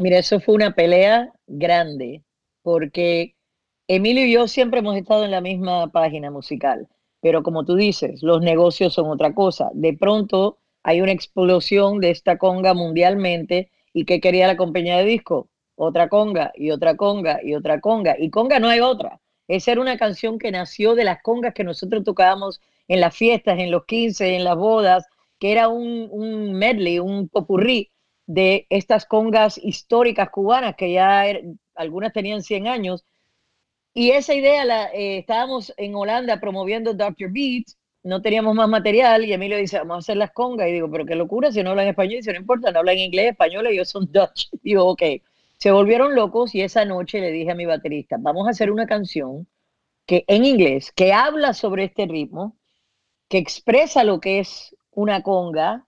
[0.00, 2.22] Mira, eso fue una pelea grande,
[2.62, 3.36] porque
[3.86, 6.88] Emilio y yo siempre hemos estado en la misma página musical
[7.24, 9.70] pero como tú dices, los negocios son otra cosa.
[9.72, 15.06] De pronto hay una explosión de esta conga mundialmente y ¿qué quería la compañía de
[15.06, 15.48] disco?
[15.74, 18.14] Otra conga y otra conga y otra conga.
[18.18, 19.22] Y conga no hay otra.
[19.48, 23.58] Esa era una canción que nació de las congas que nosotros tocábamos en las fiestas,
[23.58, 25.06] en los 15, en las bodas,
[25.38, 27.90] que era un, un medley, un popurrí
[28.26, 31.42] de estas congas históricas cubanas que ya er,
[31.74, 33.02] algunas tenían 100 años
[33.94, 37.30] y esa idea la eh, estábamos en Holanda promoviendo Dr.
[37.30, 40.68] Beats, no teníamos más material y Emilio dice, vamos a hacer las congas.
[40.68, 43.30] Y digo, pero qué locura, si no hablan español, dice, no importa, no hablan inglés,
[43.30, 44.48] español, ellos son Dutch.
[44.62, 45.02] digo, ok.
[45.58, 48.86] Se volvieron locos y esa noche le dije a mi baterista, vamos a hacer una
[48.86, 49.46] canción
[50.06, 52.58] que en inglés, que habla sobre este ritmo,
[53.28, 55.86] que expresa lo que es una conga,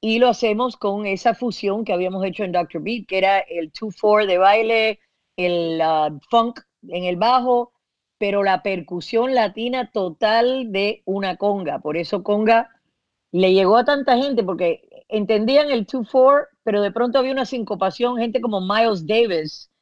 [0.00, 2.82] y lo hacemos con esa fusión que habíamos hecho en Dr.
[2.82, 5.00] Beat, que era el 2-4 de baile,
[5.36, 7.72] el uh, funk en el bajo,
[8.18, 11.78] pero la percusión latina total de una conga.
[11.80, 12.70] Por eso conga
[13.34, 18.16] le llegó a tanta gente porque entendían el 2-4, pero de pronto había una sincopación,
[18.16, 19.72] gente como Miles Davis,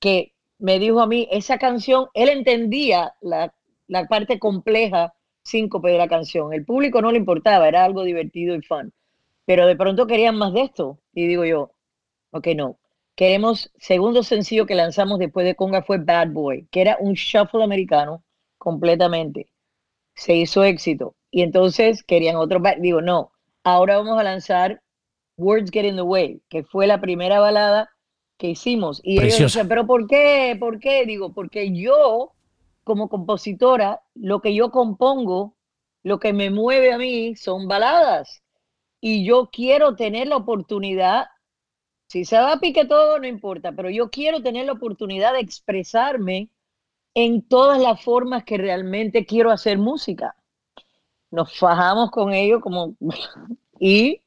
[0.00, 3.54] que me dijo a mí, esa canción, él entendía la,
[3.86, 5.14] la parte compleja
[5.44, 6.52] síncope de la canción.
[6.52, 8.92] El público no le importaba, era algo divertido y fun.
[9.44, 10.98] Pero de pronto querían más de esto.
[11.12, 11.70] Y digo yo,
[12.32, 12.78] ok, no.
[13.16, 17.64] Queremos, segundo sencillo que lanzamos después de Conga fue Bad Boy, que era un shuffle
[17.64, 18.22] americano
[18.58, 19.48] completamente.
[20.14, 21.16] Se hizo éxito.
[21.30, 23.32] Y entonces querían otro, digo, no,
[23.64, 24.82] ahora vamos a lanzar
[25.38, 27.90] Words Get in the Way, que fue la primera balada
[28.36, 29.00] que hicimos.
[29.02, 30.54] Y ellos dicen, pero ¿por qué?
[30.60, 31.06] ¿Por qué?
[31.06, 32.32] Digo, porque yo,
[32.84, 35.56] como compositora, lo que yo compongo,
[36.02, 38.42] lo que me mueve a mí son baladas.
[39.00, 41.28] Y yo quiero tener la oportunidad
[42.08, 45.40] si se va a pique todo, no importa, pero yo quiero tener la oportunidad de
[45.40, 46.50] expresarme
[47.14, 50.36] en todas las formas que realmente quiero hacer música.
[51.30, 52.94] Nos fajamos con ello como
[53.80, 54.20] y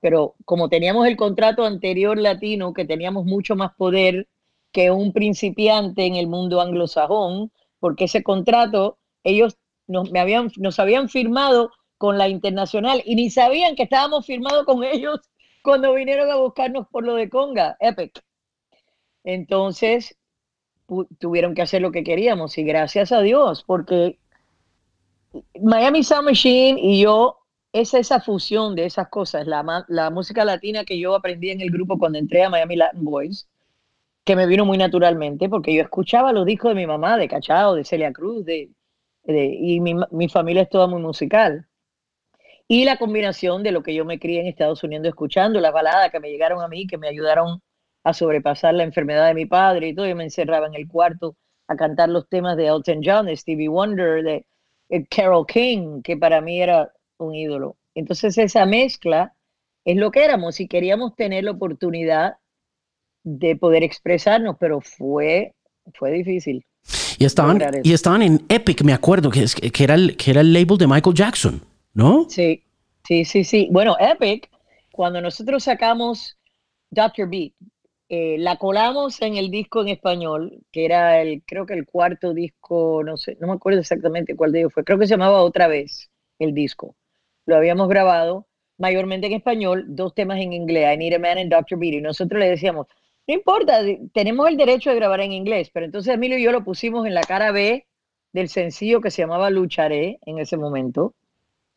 [0.00, 4.28] pero como teníamos el contrato anterior latino que teníamos mucho más poder
[4.70, 10.78] que un principiante en el mundo anglosajón, porque ese contrato ellos nos, me habían, nos
[10.78, 15.20] habían firmado con la internacional y ni sabían que estábamos firmados con ellos
[15.66, 18.22] cuando vinieron a buscarnos por lo de Conga, Epic.
[19.24, 20.16] Entonces,
[21.18, 24.20] tuvieron que hacer lo que queríamos y gracias a Dios, porque
[25.60, 27.38] Miami Sound Machine y yo,
[27.72, 31.70] es esa fusión de esas cosas, la, la música latina que yo aprendí en el
[31.70, 33.48] grupo cuando entré a Miami Latin Boys,
[34.24, 37.74] que me vino muy naturalmente, porque yo escuchaba los discos de mi mamá, de Cachao,
[37.74, 38.70] de Celia Cruz, de,
[39.26, 41.66] y mi, mi familia es toda muy musical.
[42.68, 46.10] Y la combinación de lo que yo me crié en Estados Unidos escuchando, las baladas
[46.10, 47.60] que me llegaron a mí, que me ayudaron
[48.04, 50.06] a sobrepasar la enfermedad de mi padre y todo.
[50.06, 51.36] Yo me encerraba en el cuarto
[51.68, 54.46] a cantar los temas de Elton John, de Stevie Wonder, de,
[54.88, 57.76] de Carol King, que para mí era un ídolo.
[57.94, 59.34] Entonces esa mezcla
[59.84, 62.36] es lo que éramos y queríamos tener la oportunidad
[63.22, 65.54] de poder expresarnos, pero fue,
[65.94, 66.64] fue difícil.
[67.18, 70.52] Y estaban, y estaban en Epic, me acuerdo, que, que, era el, que era el
[70.52, 71.62] label de Michael Jackson,
[71.96, 72.26] ¿no?
[72.28, 72.62] Sí,
[73.08, 73.68] sí, sí, sí.
[73.72, 74.50] Bueno, Epic,
[74.92, 76.36] cuando nosotros sacamos
[76.90, 77.26] Dr.
[77.28, 77.54] Beat,
[78.10, 82.34] eh, la colamos en el disco en español, que era el, creo que el cuarto
[82.34, 85.42] disco, no sé, no me acuerdo exactamente cuál de ellos fue, creo que se llamaba
[85.42, 86.94] Otra vez el disco.
[87.46, 91.50] Lo habíamos grabado mayormente en español, dos temas en inglés, I Need a Man and
[91.50, 91.78] Dr.
[91.78, 92.86] Beat, y nosotros le decíamos,
[93.26, 93.80] no importa,
[94.12, 97.14] tenemos el derecho de grabar en inglés, pero entonces Emilio y yo lo pusimos en
[97.14, 97.86] la cara B
[98.32, 101.14] del sencillo que se llamaba Lucharé en ese momento,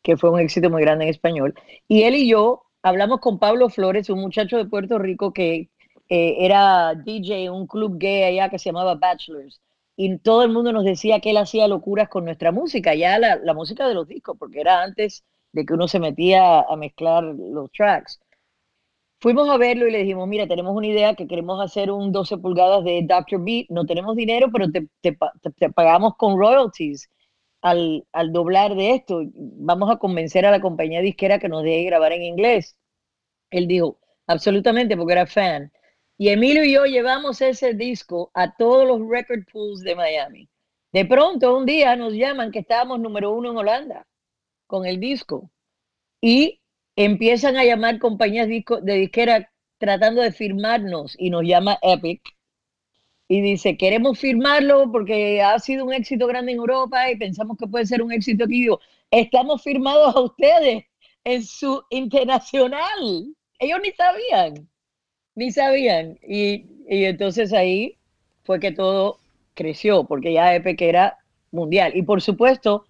[0.02, 1.54] que fue un éxito muy grande en español.
[1.88, 5.70] Y él y yo hablamos con Pablo Flores, un muchacho de Puerto Rico que
[6.08, 9.60] eh, era DJ en un club gay allá que se llamaba Bachelors.
[9.96, 13.54] Y todo el mundo nos decía que él hacía locuras con nuestra música, ya la,
[13.54, 17.70] música de los discos, porque era antes de que uno se metía a mezclar los
[17.72, 18.18] tracks.
[19.20, 22.38] Fuimos a verlo y le dijimos, mira, tenemos una idea que queremos hacer un 12
[22.38, 23.44] pulgadas de Dr.
[23.44, 27.10] Beat, no tenemos dinero, pero te, pagamos con royalties
[27.62, 29.22] al, al, doblar de esto.
[29.34, 32.76] Vamos a convencer a la compañía disquera que nos deje grabar en inglés.
[33.50, 35.72] Él dijo, absolutamente, porque era fan.
[36.18, 40.48] Y Emilio y yo llevamos ese disco a todos los record pools de Miami.
[40.92, 44.06] De pronto, un día nos llaman que estábamos número uno en Holanda
[44.66, 45.50] con el disco.
[46.20, 46.60] Y
[46.96, 52.22] empiezan a llamar compañías de disquera tratando de firmarnos y nos llama Epic
[53.32, 57.68] y dice, queremos firmarlo porque ha sido un éxito grande en Europa y pensamos que
[57.68, 58.62] puede ser un éxito aquí.
[58.62, 60.82] Digo, estamos firmados a ustedes
[61.22, 63.32] en su internacional.
[63.60, 64.68] Ellos ni sabían,
[65.36, 66.18] ni sabían.
[66.26, 67.98] Y, y entonces ahí
[68.42, 69.20] fue que todo
[69.54, 71.16] creció, porque ya Epic era
[71.52, 71.92] mundial.
[71.94, 72.84] Y por supuesto,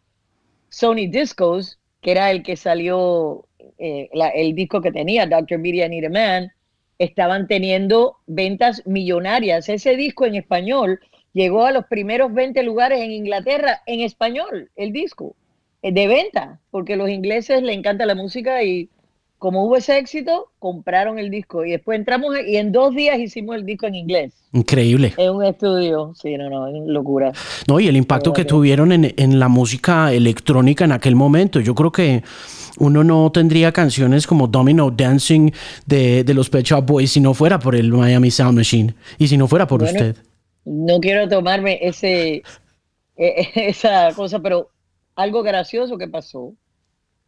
[0.70, 5.58] Sony Discos, que era el que salió eh, el disco que tenía, Dr.
[5.58, 6.52] Media Need a Man,
[7.00, 9.68] estaban teniendo ventas millonarias.
[9.70, 11.00] Ese disco en español
[11.32, 15.34] llegó a los primeros 20 lugares en Inglaterra en español, el disco,
[15.82, 18.90] eh, de venta, porque a los ingleses les encanta la música y
[19.38, 23.56] como hubo ese éxito, compraron el disco y después entramos y en dos días hicimos
[23.56, 24.34] el disco en inglés.
[24.52, 25.14] Increíble.
[25.16, 27.32] En un estudio, sí, no, no, es locura.
[27.66, 31.74] No, y el impacto que tuvieron en, en la música electrónica en aquel momento, yo
[31.74, 32.22] creo que
[32.80, 35.50] uno no tendría canciones como Domino Dancing
[35.86, 39.28] de, de los Pet Shop Boys si no fuera por el Miami Sound Machine y
[39.28, 40.16] si no fuera por usted.
[40.64, 42.42] No quiero tomarme ese, e,
[43.16, 44.70] e, esa cosa, pero
[45.14, 46.54] algo gracioso que pasó,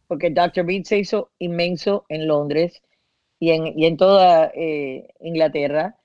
[0.07, 0.65] porque Dr.
[0.65, 2.81] Beat se hizo inmenso en Londres
[3.39, 5.97] y en, y en toda eh, Inglaterra.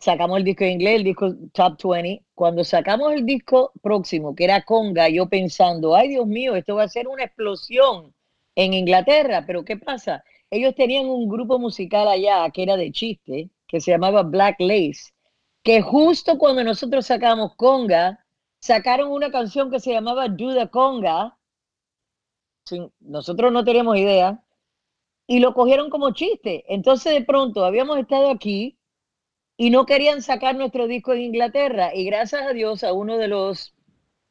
[0.00, 2.22] Sacamos el disco en inglés, el disco Top 20.
[2.34, 6.82] Cuando sacamos el disco próximo, que era Conga, yo pensando, ay Dios mío, esto va
[6.82, 8.14] a ser una explosión
[8.56, 10.24] en Inglaterra, pero ¿qué pasa?
[10.50, 15.12] Ellos tenían un grupo musical allá que era de chiste, que se llamaba Black Lace,
[15.62, 18.24] que justo cuando nosotros sacamos Conga,
[18.60, 21.38] sacaron una canción que se llamaba Do Conga,
[23.00, 24.42] nosotros no teníamos idea,
[25.26, 26.64] y lo cogieron como chiste.
[26.68, 28.78] Entonces de pronto habíamos estado aquí
[29.56, 33.28] y no querían sacar nuestro disco en Inglaterra, y gracias a Dios a uno de
[33.28, 33.74] los,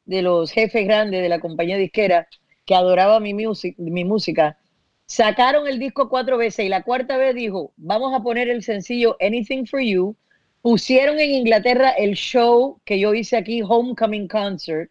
[0.04, 2.28] de los jefes grandes de la compañía disquera,
[2.66, 4.58] que adoraba mi, mi música,
[5.06, 9.16] sacaron el disco cuatro veces y la cuarta vez dijo, vamos a poner el sencillo
[9.20, 10.16] Anything for You.
[10.62, 14.90] Pusieron en Inglaterra el show que yo hice aquí, Homecoming Concert,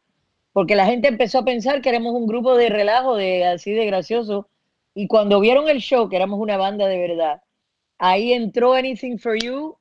[0.54, 3.86] porque la gente empezó a pensar que éramos un grupo de relajo, de así de
[3.86, 4.48] gracioso.
[4.94, 7.42] Y cuando vieron el show, que éramos una banda de verdad,
[7.98, 9.78] ahí entró Anything for You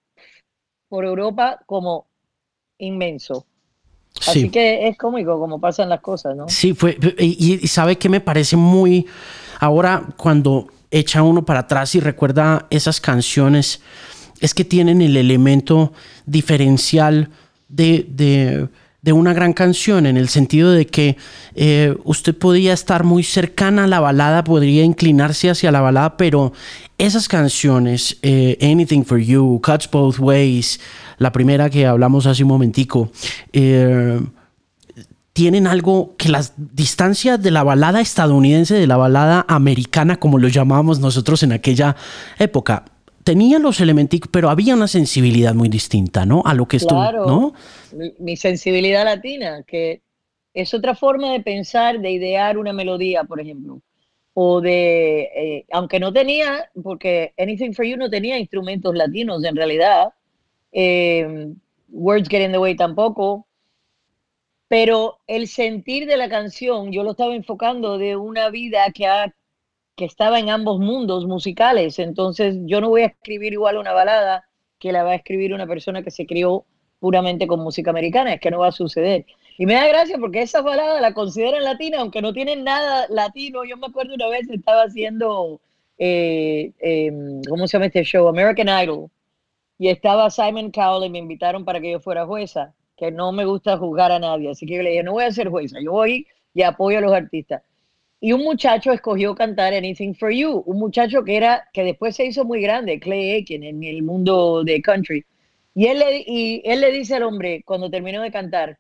[0.89, 2.09] por Europa como
[2.79, 3.47] inmenso.
[4.21, 6.49] Así que es cómico como pasan las cosas, ¿no?
[6.49, 6.97] Sí, fue.
[7.19, 9.07] Y, sabe que me parece muy.
[9.61, 13.81] Ahora, cuando echa uno para atrás y recuerda esas canciones,
[14.41, 15.93] es que tienen el elemento
[16.27, 17.31] diferencial
[17.69, 18.69] de, de,
[19.05, 21.19] de una gran canción, en el sentido de que
[21.55, 26.55] eh, usted podía estar muy cercana a la balada, podría inclinarse hacia la balada, pero
[26.97, 30.81] esas canciones, eh, Anything for You, Cuts Both Ways,
[31.19, 33.11] la primera que hablamos hace un momentico,
[33.53, 34.21] eh,
[35.33, 40.49] tienen algo que las distancias de la balada estadounidense, de la balada americana, como lo
[40.49, 41.97] llamábamos nosotros en aquella
[42.39, 42.85] época,
[43.25, 46.43] tenía los elementos, pero había una sensibilidad muy distinta, ¿no?
[46.45, 47.55] A lo que estuvo, ¿no?
[48.19, 50.03] mi sensibilidad latina, que
[50.53, 53.81] es otra forma de pensar, de idear una melodía, por ejemplo.
[54.37, 59.55] o de, eh, aunque no tenía, porque Anything for You no tenía instrumentos latinos en
[59.55, 60.09] realidad,
[60.75, 61.55] eh,
[61.89, 63.47] Words Get in the Way tampoco,
[64.69, 69.09] pero el sentir de la canción yo lo estaba enfocando de una vida que,
[69.97, 74.45] que estaba en ambos mundos musicales, entonces yo no voy a escribir igual una balada
[74.79, 76.67] que la va a escribir una persona que se crió
[76.99, 79.27] puramente con música americana, es que no va a suceder.
[79.57, 83.65] Y me da gracia porque esa balada la consideran latina, aunque no tienen nada latino.
[83.65, 85.61] Yo me acuerdo una vez estaba haciendo,
[85.99, 88.27] eh, em, ¿cómo se llama este show?
[88.27, 89.11] American Idol.
[89.79, 93.45] Y estaba Simon Cowell y me invitaron para que yo fuera jueza, que no me
[93.45, 94.51] gusta juzgar a nadie.
[94.51, 97.01] Así que yo le dije, no voy a ser jueza, yo voy y apoyo a
[97.01, 97.63] los artistas.
[98.21, 102.25] Y un muchacho escogió cantar Anything for You, un muchacho que era, que después se
[102.25, 105.25] hizo muy grande, Clay Aiken, en el mundo de country.
[105.75, 108.79] Y él, le, y él le dice al hombre, cuando terminó de cantar,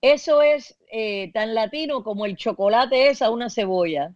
[0.00, 4.12] eso es eh, tan latino como el chocolate es a una cebolla.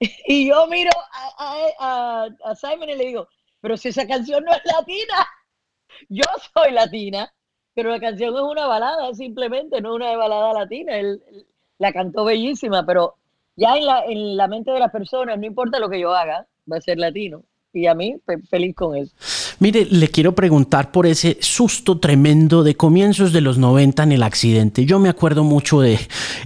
[0.26, 0.90] Y yo miro
[1.38, 2.26] a,
[2.58, 3.28] Simon y le digo,
[3.60, 5.26] pero si esa canción no es latina,
[6.08, 7.32] yo soy latina,
[7.74, 10.96] pero la canción es una balada simplemente, no una balada latina.
[10.96, 11.22] Él,
[11.78, 13.16] la cantó bellísima, pero
[13.56, 16.46] ya en la, en la mente de las personas, no importa lo que yo haga,
[16.70, 17.42] va a ser latino.
[17.72, 18.16] Y a mí,
[18.48, 19.14] feliz con eso.
[19.60, 24.22] Mire, le quiero preguntar por ese susto tremendo de comienzos de los 90 en el
[24.22, 24.86] accidente.
[24.86, 25.98] Yo me acuerdo mucho de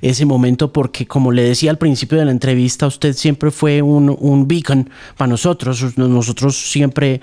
[0.02, 4.16] ese momento porque, como le decía al principio de la entrevista, usted siempre fue un,
[4.18, 5.96] un beacon para nosotros.
[5.96, 7.20] Nosotros siempre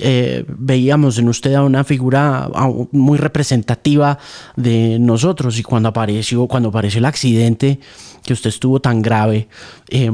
[0.00, 2.50] eh, veíamos en usted a una figura
[2.90, 4.18] muy representativa
[4.56, 7.80] de nosotros y cuando apareció, cuando apareció el accidente
[8.24, 9.48] que usted estuvo tan grave,
[9.88, 10.10] eh,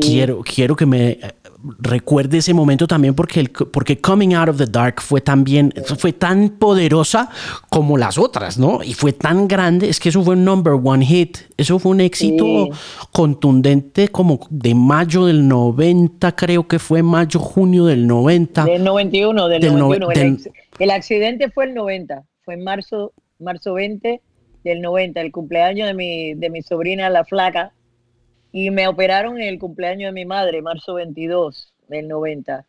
[0.00, 1.18] quiero, quiero que me
[1.78, 6.12] recuerde ese momento también porque, el, porque Coming Out of the Dark fue también, fue
[6.12, 7.30] tan poderosa
[7.70, 8.82] como las otras, ¿no?
[8.82, 12.00] Y fue tan grande, es que eso fue un number one hit, eso fue un
[12.00, 12.68] éxito
[13.12, 18.64] contundente como de mayo del 90, creo que fue mayo, junio del 90.
[18.64, 20.36] Del 91, del, 91.
[20.78, 24.20] el, accidente fue el 90, fue en marzo, marzo 20
[24.64, 27.72] del 90, el cumpleaños de mi, de mi sobrina La Flaca,
[28.56, 32.64] y me operaron en el cumpleaños de mi madre, marzo 22 del 90.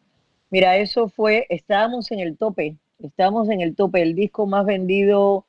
[0.49, 5.45] Mira, eso fue, estábamos en el tope, estábamos en el tope, el disco más vendido,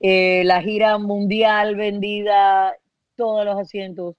[0.00, 2.76] eh, la gira mundial vendida,
[3.16, 4.14] todos los asientos.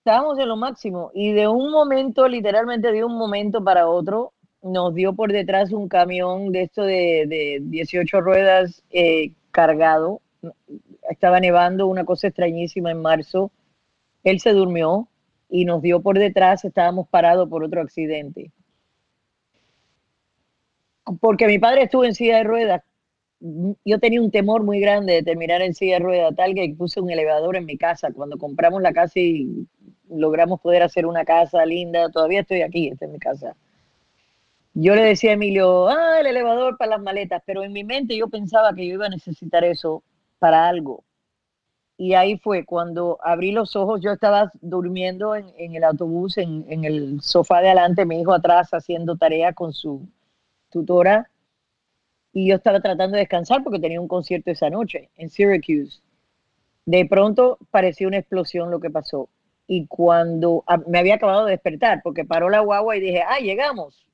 [0.00, 4.94] Estábamos en lo máximo y de un momento, literalmente de un momento para otro, nos
[4.94, 10.20] dio por detrás un camión de esto de, 18 ruedas eh, cargado.
[11.08, 13.50] Estaba nevando, una cosa extrañísima en marzo
[14.24, 15.08] él se durmió
[15.48, 18.50] y nos dio por detrás, estábamos parados por otro accidente.
[21.20, 22.82] Porque mi padre estuvo en silla de ruedas.
[23.84, 27.00] Yo tenía un temor muy grande de terminar en silla de ruedas, tal que puse
[27.00, 28.10] un elevador en mi casa.
[28.12, 29.66] Cuando compramos la casa y
[30.08, 33.54] logramos poder hacer una casa linda, todavía estoy aquí, esta es mi casa.
[34.72, 38.16] Yo le decía a Emilio, ah, el elevador para las maletas, pero en mi mente
[38.16, 40.02] yo pensaba que yo iba a necesitar eso
[40.38, 41.04] para algo
[41.96, 47.20] y ahí fue cuando abrí los ojos, yo estaba durmiendo en, el autobús, en, el
[47.22, 50.08] sofá de adelante, mi hijo atrás haciendo tarea con su
[50.70, 51.30] tutora,
[52.32, 56.00] y yo estaba tratando de descansar porque tenía un concierto esa noche en Syracuse.
[56.84, 59.28] De pronto pareció una explosión lo que pasó.
[59.68, 64.04] Y cuando me había acabado de despertar, porque paró la guagua y dije, ah, llegamos.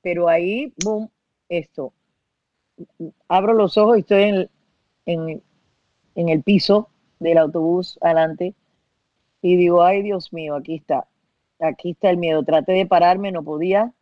[0.00, 1.10] Pero ahí, boom,
[1.50, 1.92] esto.
[3.28, 4.48] Abro los ojos y estoy
[5.04, 5.42] en
[6.16, 6.88] el piso
[7.20, 8.54] del autobús adelante
[9.42, 11.06] y digo, ay Dios mío, aquí está,
[11.60, 12.42] aquí está el miedo.
[12.42, 13.92] Traté de pararme, no podía.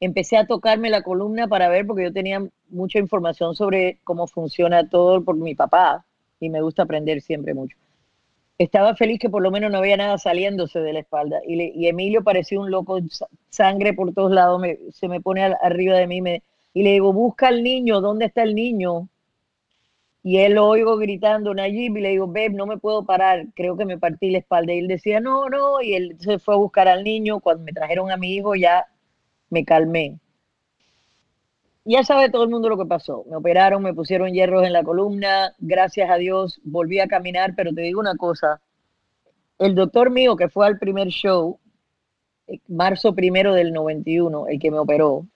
[0.00, 4.88] Empecé a tocarme la columna para ver porque yo tenía mucha información sobre cómo funciona
[4.88, 6.04] todo por mi papá
[6.40, 7.76] y me gusta aprender siempre mucho.
[8.56, 12.22] Estaba feliz que por lo menos no había nada saliéndose de la espalda y, Emilio
[12.22, 12.98] parecía un loco,
[13.48, 16.42] sangre por todos lados, se me pone arriba de mí me,
[16.74, 19.08] y le digo, busca al niño, ¿dónde está el niño?
[20.22, 23.76] Y él lo oigo gritando, Nayib, y le digo, Beb, no me puedo parar, creo
[23.76, 24.72] que me partí la espalda.
[24.72, 27.40] Y él decía, no, no, y él se fue a buscar al niño.
[27.40, 28.86] Cuando me trajeron a mi hijo ya
[29.48, 30.18] me calmé.
[31.84, 33.24] Ya sabe todo el mundo lo que pasó.
[33.28, 37.72] Me operaron, me pusieron hierros en la columna, gracias a Dios volví a caminar, pero
[37.72, 38.60] te digo una cosa,
[39.58, 41.58] el doctor mío que fue al primer show,
[42.46, 45.26] eh, marzo primero del 91, el que me operó,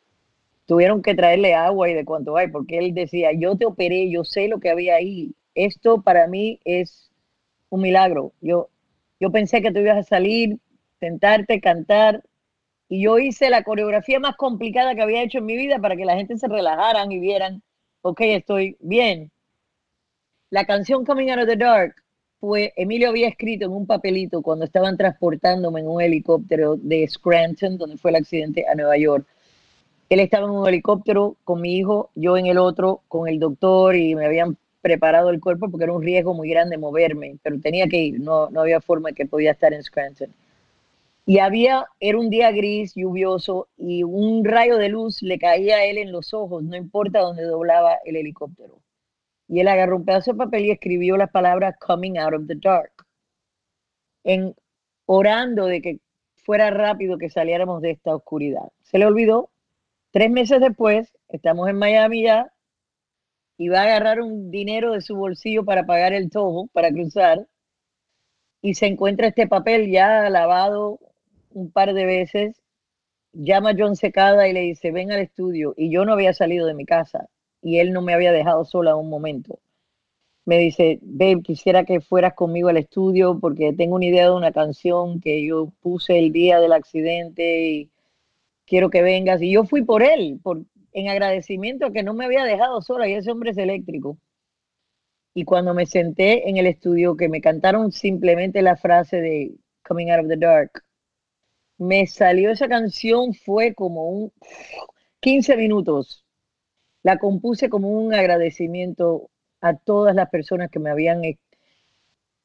[0.66, 4.24] tuvieron que traerle agua y de cuánto hay, porque él decía, yo te operé, yo
[4.24, 5.34] sé lo que había ahí.
[5.54, 7.10] Esto para mí es
[7.68, 8.32] un milagro.
[8.40, 8.68] Yo,
[9.20, 10.58] yo pensé que tú ibas a salir,
[11.00, 12.22] sentarte, cantar,
[12.88, 16.04] y yo hice la coreografía más complicada que había hecho en mi vida para que
[16.04, 17.62] la gente se relajaran y vieran,
[18.02, 19.30] ok, estoy bien.
[20.50, 21.96] La canción Coming Out of the Dark
[22.38, 27.78] fue, Emilio había escrito en un papelito cuando estaban transportándome en un helicóptero de Scranton,
[27.78, 29.26] donde fue el accidente, a Nueva York.
[30.08, 33.96] Él estaba en un helicóptero con mi hijo, yo en el otro con el doctor
[33.96, 37.88] y me habían preparado el cuerpo porque era un riesgo muy grande moverme, pero tenía
[37.88, 40.28] que ir, no, no había forma que podía estar en Scranton.
[41.26, 45.84] Y había, era un día gris, lluvioso, y un rayo de luz le caía a
[45.86, 48.78] él en los ojos, no importa dónde doblaba el helicóptero.
[49.48, 52.56] Y él agarró un pedazo de papel y escribió las palabras coming out of the
[52.56, 52.92] dark,
[54.22, 54.54] en,
[55.06, 55.98] orando de que
[56.44, 58.70] fuera rápido que saliéramos de esta oscuridad.
[58.82, 59.50] Se le olvidó.
[60.14, 62.52] Tres meses después, estamos en Miami ya,
[63.58, 67.48] y va a agarrar un dinero de su bolsillo para pagar el tojo, para cruzar,
[68.62, 71.00] y se encuentra este papel ya lavado
[71.50, 72.62] un par de veces,
[73.32, 76.68] llama a John Secada y le dice, ven al estudio, y yo no había salido
[76.68, 77.28] de mi casa,
[77.60, 79.58] y él no me había dejado sola un momento.
[80.44, 84.52] Me dice, babe, quisiera que fueras conmigo al estudio porque tengo una idea de una
[84.52, 87.90] canción que yo puse el día del accidente
[88.66, 89.42] quiero que vengas.
[89.42, 93.08] Y yo fui por él, por, en agradecimiento a que no me había dejado sola
[93.08, 94.18] y ese hombre es eléctrico.
[95.34, 100.10] Y cuando me senté en el estudio, que me cantaron simplemente la frase de Coming
[100.10, 100.84] Out of the Dark,
[101.78, 104.32] me salió esa canción, fue como un
[105.20, 106.24] 15 minutos.
[107.02, 111.38] La compuse como un agradecimiento a todas las personas que me habían e,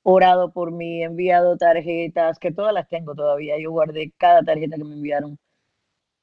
[0.03, 3.59] orado por mí, enviado tarjetas, que todas las tengo todavía.
[3.59, 5.39] Yo guardé cada tarjeta que me enviaron.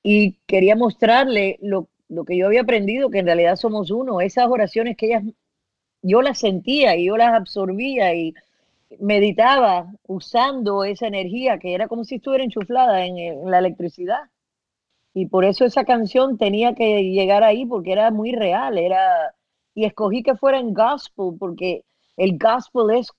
[0.09, 4.46] Y quería mostrarle lo, lo que yo había aprendido, que en realidad somos uno, esas
[4.46, 5.24] oraciones que ellas,
[6.00, 8.32] yo las sentía y yo las absorbía y
[9.00, 14.30] meditaba usando esa energía que era como si estuviera enchuflada en, la electricidad.
[15.12, 19.34] Y por eso esa canción tenía que llegar ahí porque era muy real, era
[19.74, 21.84] y escogí que fuera en gospel porque
[22.16, 23.11] el gospel es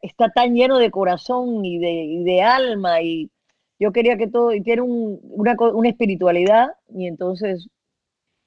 [0.00, 3.30] está tan lleno de corazón y de, y de alma y
[3.78, 7.68] yo quería que todo y tiene una, una espiritualidad y entonces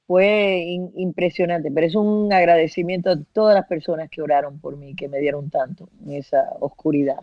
[0.08, 0.66] fue
[0.96, 5.20] impresionante, pero es un agradecimiento a todas las personas que oraron por mí, que me
[5.20, 7.16] dieron tanto en esa oscuridad.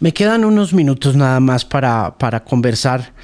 [0.00, 3.14] Me quedan unos minutos nada más para, para conversar,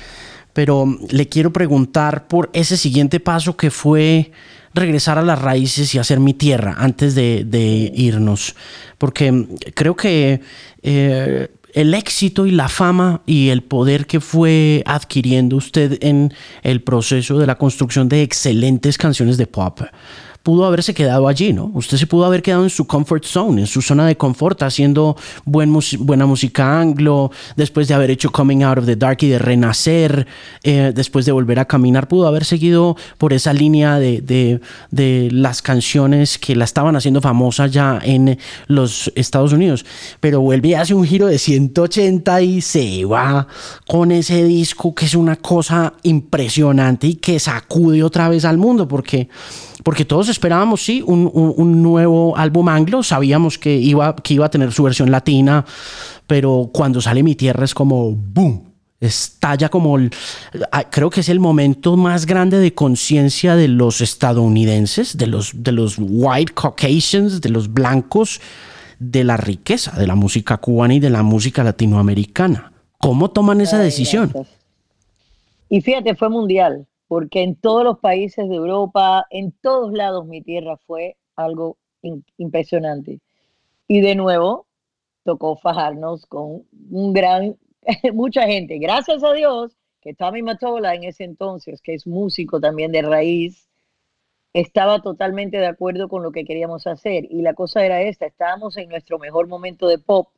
[0.54, 4.32] pero le quiero preguntar por ese siguiente paso que fue
[4.72, 8.56] regresar a las raíces y hacer mi tierra antes de, de irnos,
[8.96, 10.40] porque creo que
[10.82, 16.82] eh, el éxito y la fama y el poder que fue adquiriendo usted en el
[16.82, 19.80] proceso de la construcción de excelentes canciones de pop
[20.44, 21.70] pudo haberse quedado allí, ¿no?
[21.72, 25.16] Usted se pudo haber quedado en su comfort zone, en su zona de confort, haciendo
[25.46, 29.38] buen buena música anglo, después de haber hecho Coming Out of the Dark y de
[29.38, 30.26] renacer,
[30.62, 35.30] eh, después de volver a caminar, pudo haber seguido por esa línea de, de, de,
[35.32, 39.86] las canciones que la estaban haciendo famosa ya en los Estados Unidos.
[40.20, 43.46] Pero vuelve y hace un giro de 180 y se va
[43.86, 48.86] con ese disco que es una cosa impresionante y que sacude otra vez al mundo,
[48.86, 49.30] porque
[49.84, 54.72] porque todos esperábamos, sí, un, nuevo álbum anglo, sabíamos que iba, que iba a tener
[54.72, 55.64] su versión latina,
[56.26, 58.72] pero cuando sale Mi Tierra es como ¡boom!
[58.98, 59.98] Estalla como,
[60.72, 65.52] ah, creo que es el momento más grande de conciencia de los estadounidenses, de los,
[65.62, 68.40] de los white Caucasians, de los blancos,
[68.98, 72.72] de la riqueza de la música cubana y de la música latinoamericana.
[72.96, 74.32] ¿Cómo toman esa decisión?
[75.68, 80.42] Y fíjate, fue mundial porque en todos los países de Europa, en todos lados mi
[80.42, 81.78] tierra fue algo
[82.38, 83.20] impresionante.
[83.86, 84.66] Y de nuevo,
[85.22, 87.56] tocó fajarnos con un gran,
[88.14, 88.78] mucha gente.
[88.78, 93.68] Gracias a Dios que Tommy Matola en ese entonces, que es músico también de raíz,
[94.52, 97.28] estaba totalmente de acuerdo con lo que queríamos hacer.
[97.30, 100.30] Y la cosa era esta, estábamos en nuestro mejor momento de pop.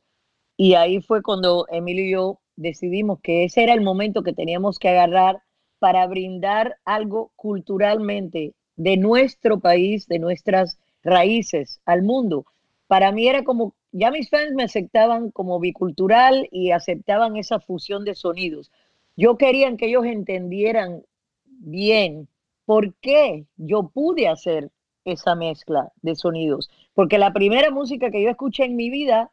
[0.55, 4.77] Y ahí fue cuando Emilio y yo decidimos que ese era el momento que teníamos
[4.77, 5.41] que agarrar
[5.79, 12.45] para brindar algo culturalmente de nuestro país, de nuestras raíces al mundo.
[12.87, 18.05] Para mí era como, ya mis fans me aceptaban como bicultural y aceptaban esa fusión
[18.05, 18.71] de sonidos.
[19.15, 21.03] Yo quería que ellos entendieran
[21.45, 22.27] bien
[22.65, 24.71] por qué yo pude hacer
[25.05, 26.69] esa mezcla de sonidos.
[26.93, 29.31] Porque la primera música que yo escuché en mi vida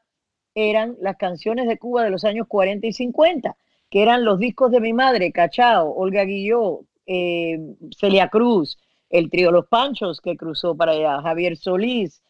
[0.54, 3.56] eran las canciones de Cuba de los años 40 y 50
[3.94, 7.60] que eran los discos de mi madre, Cachao, Olga Guilló, eh,
[7.96, 8.76] Celia Cruz,
[9.08, 12.20] el trío Los Panchos que cruzó para allá, Javier Solís,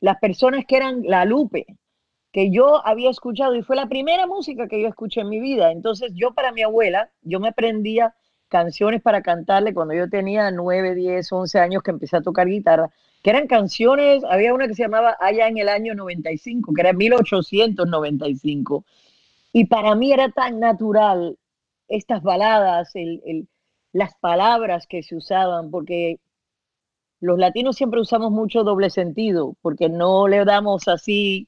[0.00, 1.64] las personas que eran La Lupe,
[2.30, 5.72] que yo había escuchado y fue la primera música que yo escuché en mi vida.
[5.72, 8.14] Entonces yo para mi abuela, yo me prendía
[8.48, 12.90] canciones para cantarle cuando yo tenía 9, 10, 11 años que empecé a tocar guitarra,
[13.22, 16.92] que eran canciones, había una que se llamaba Allá en el año 95, que era
[16.92, 18.84] 1895,
[19.54, 21.38] y para mí era tan natural
[21.86, 22.92] estas baladas,
[23.92, 26.18] las palabras que se usaban, porque
[27.20, 31.46] los latinos siempre usamos mucho doble sentido, porque no le damos así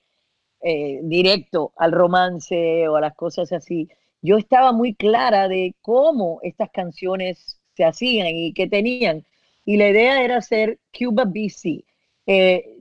[0.63, 3.89] eh, directo al romance o a las cosas así.
[4.23, 9.25] Yo estaba muy clara de cómo estas canciones se hacían y qué tenían.
[9.65, 11.85] Y la idea era hacer Cuba BC,
[12.27, 12.79] eh,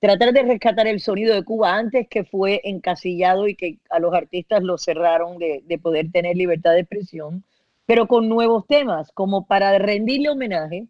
[0.00, 4.14] tratar de rescatar el sonido de Cuba antes que fue encasillado y que a los
[4.14, 7.44] artistas lo cerraron de, de poder tener libertad de expresión,
[7.86, 10.86] pero con nuevos temas, como para rendirle homenaje,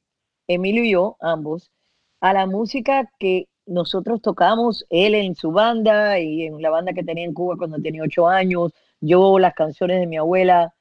[0.46, 1.70] Emilio y yo, ambos,
[2.20, 7.02] a la música que nosotros tocamos, él en su banda y en la banda que
[7.02, 10.74] tenía en Cuba cuando tenía ocho años, yo las canciones de mi abuela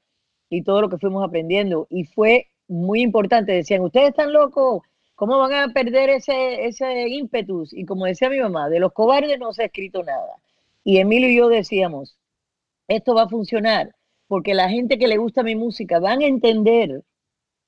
[0.50, 1.86] y todo lo que fuimos aprendiendo.
[1.90, 4.82] Y fue muy importante, decían, ustedes están locos,
[5.14, 7.72] ¿cómo van a perder ese, ese ímpetus?
[7.72, 10.36] Y como decía mi mamá, de los cobardes no se ha escrito nada.
[10.84, 12.16] Y Emilio y yo decíamos,
[12.88, 13.94] esto va a funcionar,
[14.28, 17.02] porque la gente que le gusta mi música van a entender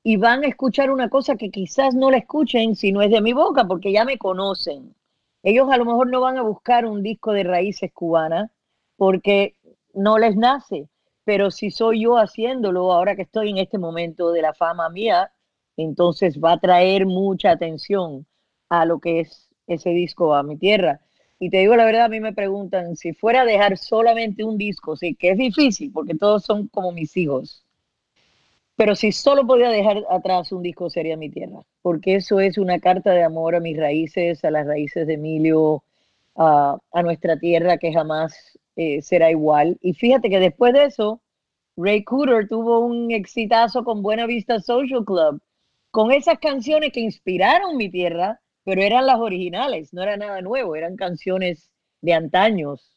[0.03, 3.21] y van a escuchar una cosa que quizás no la escuchen si no es de
[3.21, 4.95] mi boca, porque ya me conocen.
[5.43, 8.51] Ellos a lo mejor no van a buscar un disco de raíces cubanas
[8.97, 9.57] porque
[9.95, 10.89] no les nace,
[11.25, 15.33] pero si soy yo haciéndolo ahora que estoy en este momento de la fama mía,
[15.77, 18.27] entonces va a traer mucha atención
[18.69, 21.01] a lo que es ese disco a mi tierra.
[21.39, 24.57] Y te digo la verdad, a mí me preguntan si fuera a dejar solamente un
[24.59, 27.65] disco, sí, que es difícil porque todos son como mis hijos.
[28.77, 32.79] Pero si solo podía dejar atrás un disco sería Mi Tierra, porque eso es una
[32.79, 35.83] carta de amor a mis raíces, a las raíces de Emilio,
[36.37, 39.79] a, nuestra tierra que jamás eh, será igual.
[39.81, 41.21] Y fíjate que después de eso,
[41.77, 45.41] Ray Cooder tuvo un exitazo con Buena Vista Social Club,
[45.97, 50.77] con esas canciones que inspiraron Mi Tierra, pero eran las originales, no era nada nuevo,
[50.77, 51.71] eran canciones
[52.03, 52.93] de antaños.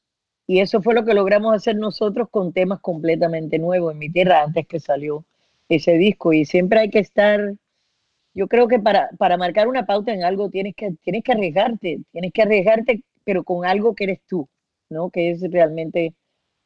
[0.45, 4.43] Y eso fue lo que logramos hacer nosotros con temas completamente nuevos en Mi Tierra
[4.43, 5.23] antes que salió
[5.69, 7.53] ese disco y siempre hay que estar,
[8.33, 12.01] yo creo que para, para marcar una pauta en algo tienes que, tienes que arriesgarte,
[12.11, 14.49] tienes que arriesgarte, pero con algo que eres tú,
[14.89, 15.09] ¿no?
[15.09, 16.15] Que es realmente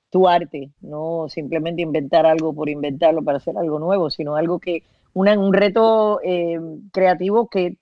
[0.09, 4.81] tu arte, no simplemente inventar algo por inventarlo para hacer algo nuevo, sino algo que,
[5.13, 6.59] una, un reto eh,
[6.91, 7.77] creativo que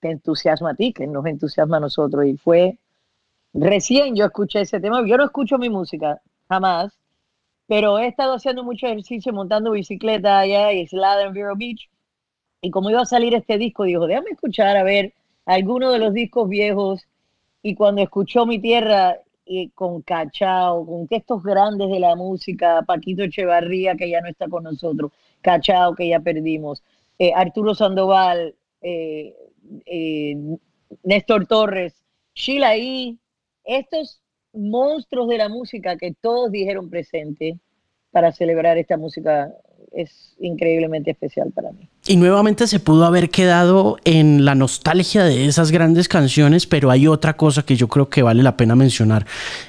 [0.00, 2.24] te entusiasma a ti, que nos entusiasma a nosotros.
[2.26, 2.78] Y fue
[3.52, 6.92] recién yo escuché ese tema, yo no escucho mi música, jamás,
[7.66, 11.88] pero he estado haciendo mucho ejercicio montando bicicleta allá y Slada en Vero Beach.
[12.62, 15.14] Y como iba a salir este disco, dijo, déjame escuchar a ver
[15.46, 17.06] alguno de los discos viejos.
[17.62, 19.18] Y cuando escuchó Mi Tierra
[19.52, 24.48] y con Cachao, con textos grandes de la música, Paquito Echevarría, que ya no está
[24.48, 26.84] con nosotros, Cachao, que ya perdimos,
[27.18, 29.34] eh, Arturo Sandoval, eh,
[29.86, 30.36] eh,
[31.02, 33.16] Néstor Torres, Sheila E.
[33.64, 34.22] Estos
[34.52, 37.58] monstruos de la música que todos dijeron presente
[38.12, 39.52] para celebrar esta música
[39.90, 41.88] es increíblemente especial para mí.
[42.10, 47.06] Y nuevamente se pudo haber quedado en la nostalgia de esas grandes canciones, pero hay
[47.06, 49.24] otra cosa que yo creo que vale la pena mencionar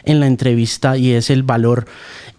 [0.06, 1.86] en la entrevista y es el valor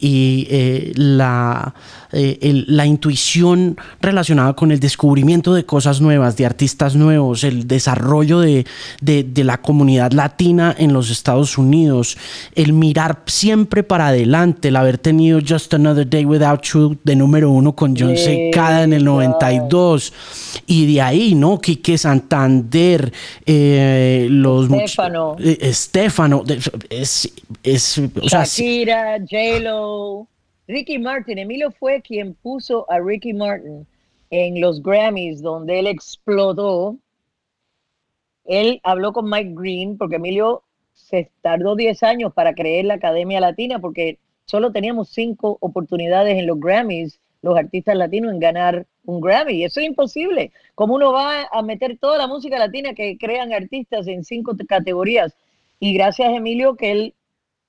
[0.00, 1.72] y eh, la,
[2.10, 8.40] eh, la intuición relacionada con el descubrimiento de cosas nuevas, de artistas nuevos, el desarrollo
[8.40, 8.66] de,
[9.00, 12.18] de, la comunidad latina en los Estados Unidos,
[12.56, 17.50] el mirar siempre para adelante, el haber tenido Just Another Day Without You de número
[17.52, 19.91] uno con John Secada en el 92
[20.66, 21.60] y de ahí, ¿no?
[21.60, 23.12] Quique Santander,
[23.46, 24.70] eh, los...
[24.70, 25.36] Estefano.
[25.38, 26.44] Estefano,
[26.90, 27.32] es...
[27.62, 30.26] es Shakira, J-Lo.
[30.68, 33.86] Ricky Martin, Emilio fue quien puso a Ricky Martin
[34.30, 36.96] en los Grammys donde él explotó.
[38.44, 40.62] Él habló con Mike Green porque Emilio
[40.94, 46.46] se tardó 10 años para creer la Academia Latina porque solo teníamos cinco oportunidades en
[46.46, 49.64] los Grammys, los artistas latinos, en ganar un Grammy.
[49.64, 50.52] Eso es imposible.
[50.74, 55.34] ¿Cómo uno va a meter toda la música latina que crean artistas en cinco categorías?
[55.80, 57.14] Y gracias a Emilio que él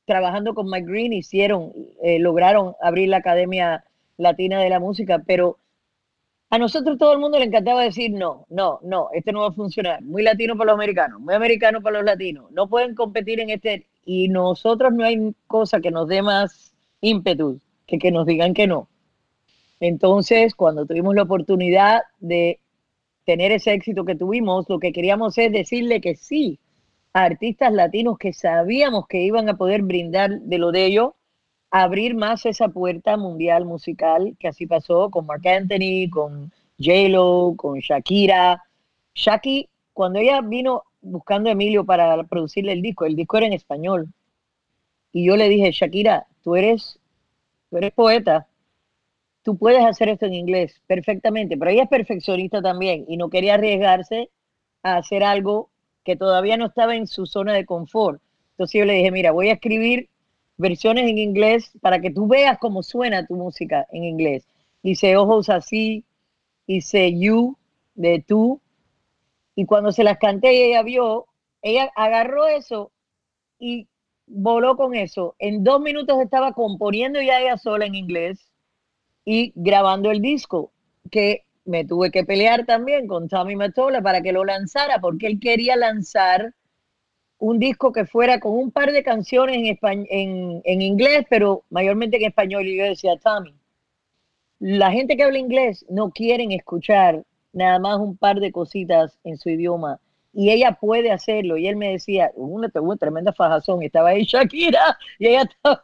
[0.05, 1.71] trabajando con Mike Green, hicieron,
[2.01, 3.83] eh, lograron abrir la Academia
[4.17, 5.57] Latina de la Música, pero
[6.49, 9.53] a nosotros todo el mundo le encantaba decir no, no, no, este no va a
[9.53, 13.49] funcionar, muy latino para los americanos, muy americano para los latinos, no pueden competir en
[13.49, 18.53] este, y nosotros no hay cosa que nos dé más ímpetu que que nos digan
[18.53, 18.87] que no.
[19.85, 22.61] Entonces, cuando tuvimos la oportunidad de
[23.25, 26.57] tener ese éxito que tuvimos, lo que queríamos es decirle que sí
[27.11, 31.11] artistas latinos que sabíamos que iban a poder brindar de lo de ellos
[31.69, 37.79] abrir más esa puerta mundial musical, que así pasó con Mark Anthony, con J-Lo, con
[37.79, 38.63] Shakira.
[39.13, 43.53] Shaki, cuando ella vino buscando a Emilio para producirle el disco, el disco era en
[43.53, 44.07] español.
[45.11, 47.01] Y yo le dije, Shakira, tú eres,
[47.69, 48.47] tú eres poeta,
[49.43, 53.55] tú puedes hacer esto en inglés perfectamente, pero ella es perfeccionista también y no quería
[53.55, 54.29] arriesgarse
[54.81, 55.69] a hacer algo
[56.03, 58.21] que todavía no estaba en su zona de confort.
[58.51, 60.09] Entonces yo le dije, mira, voy a escribir
[60.57, 64.47] versiones en inglés para que tú veas cómo suena tu música en inglés.
[64.81, 66.03] Hice ojos así,
[66.67, 67.57] hice you
[67.95, 68.59] de tú,
[69.55, 71.27] y cuando se las canté ella vio,
[71.61, 72.91] ella agarró eso
[73.59, 73.87] y
[74.25, 75.35] voló con eso.
[75.39, 78.52] En dos minutos estaba componiendo ya ella sola en inglés
[79.25, 80.71] y grabando el disco,
[81.11, 85.39] que me tuve que pelear también con Tommy Matola para que lo lanzara, porque él
[85.39, 86.53] quería lanzar
[87.37, 92.17] un disco que fuera con un par de canciones en, en, en inglés, pero mayormente
[92.17, 92.67] en español.
[92.67, 93.53] Y yo decía, Tommy,
[94.59, 99.37] la gente que habla inglés no quieren escuchar nada más un par de cositas en
[99.37, 99.99] su idioma.
[100.31, 101.57] Y ella puede hacerlo.
[101.57, 103.83] Y él me decía, una, tremenda fajazón.
[103.83, 105.83] Estaba ahí Shakira y ella estaba...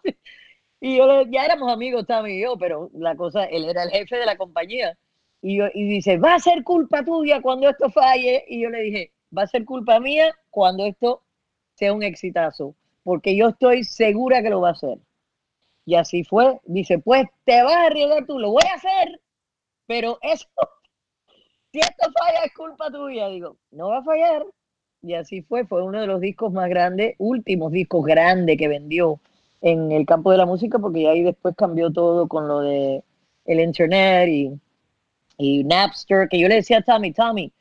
[0.82, 4.18] Y yo ya éramos amigos Tommy y yo, pero la cosa, él era el jefe
[4.18, 4.98] de la compañía.
[5.42, 8.46] Y, yo, y dice, va a ser culpa tuya cuando esto falle.
[8.48, 11.24] Y yo le dije, va a ser culpa mía cuando esto
[11.76, 15.00] sea un exitazo, porque yo estoy segura que lo va a hacer.
[15.86, 16.60] Y así fue.
[16.66, 19.22] Dice, pues te vas a arriesgar tú, lo voy a hacer,
[19.86, 20.48] pero eso,
[21.72, 23.28] si esto falla es culpa tuya.
[23.30, 24.46] Digo, no va a fallar.
[25.02, 29.20] Y así fue, fue uno de los discos más grandes, últimos discos grandes que vendió
[29.62, 33.04] en el campo de la música, porque ahí después cambió todo con lo de
[33.46, 34.52] el internet y,
[35.38, 37.52] y Napster, que yo le decía a Tommy, Tommy,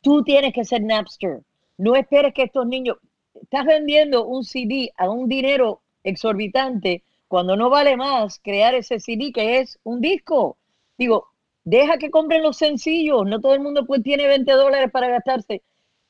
[0.00, 1.42] tú tienes que ser Napster.
[1.78, 2.96] No esperes que estos niños,
[3.34, 9.32] estás vendiendo un CD a un dinero exorbitante cuando no vale más crear ese CD
[9.32, 10.56] que es un disco.
[10.96, 11.28] Digo,
[11.64, 15.62] deja que compren los sencillos, no todo el mundo pues tiene 20 dólares para gastarse.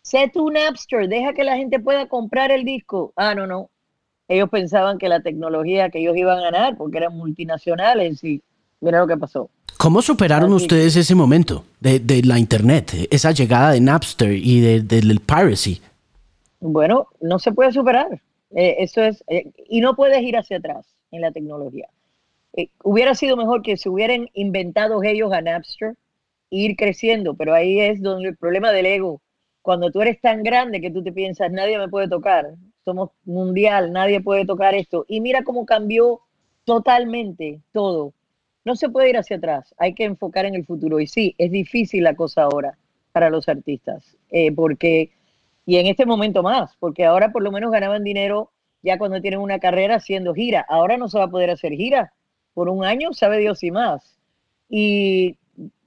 [0.03, 3.13] Sé tu Napster, deja que la gente pueda comprar el disco.
[3.17, 3.71] Ah, no, no.
[4.29, 8.43] Ellos pensaban que la tecnología que ellos iban a ganar porque eran multinacionales y
[8.81, 9.51] mira lo que pasó.
[9.79, 15.21] ¿Cómo superaron ustedes ese momento de, de, la Internet, esa llegada de Napster y del
[15.21, 15.81] piracy?
[16.61, 18.21] Bueno, no se puede superar.
[18.55, 21.89] Eh, eso es, eh, y no puedes ir hacia atrás en la tecnología.
[22.55, 25.95] Eh, hubiera sido mejor que se hubieran inventado ellos a Napster
[26.51, 29.21] e ir creciendo, pero ahí es donde el problema del ego,
[29.63, 32.55] cuando tú eres tan grande que tú te piensas, nadie me puede tocar,
[32.87, 35.05] somos mundial, nadie puede tocar esto.
[35.09, 36.21] Y mira cómo cambió
[36.65, 38.15] totalmente todo.
[38.65, 41.01] No se puede ir hacia atrás, hay que enfocar en el futuro.
[41.01, 42.79] Y sí, es difícil la cosa ahora
[43.13, 44.17] para los artistas,
[44.55, 45.11] porque
[45.67, 49.41] y en este momento más, porque ahora por lo menos ganaban dinero ya cuando tienen
[49.41, 50.65] una carrera haciendo gira.
[50.69, 52.13] Ahora no se va a poder hacer gira
[52.55, 54.17] por un año, sabe Dios y más.
[54.69, 55.39] Y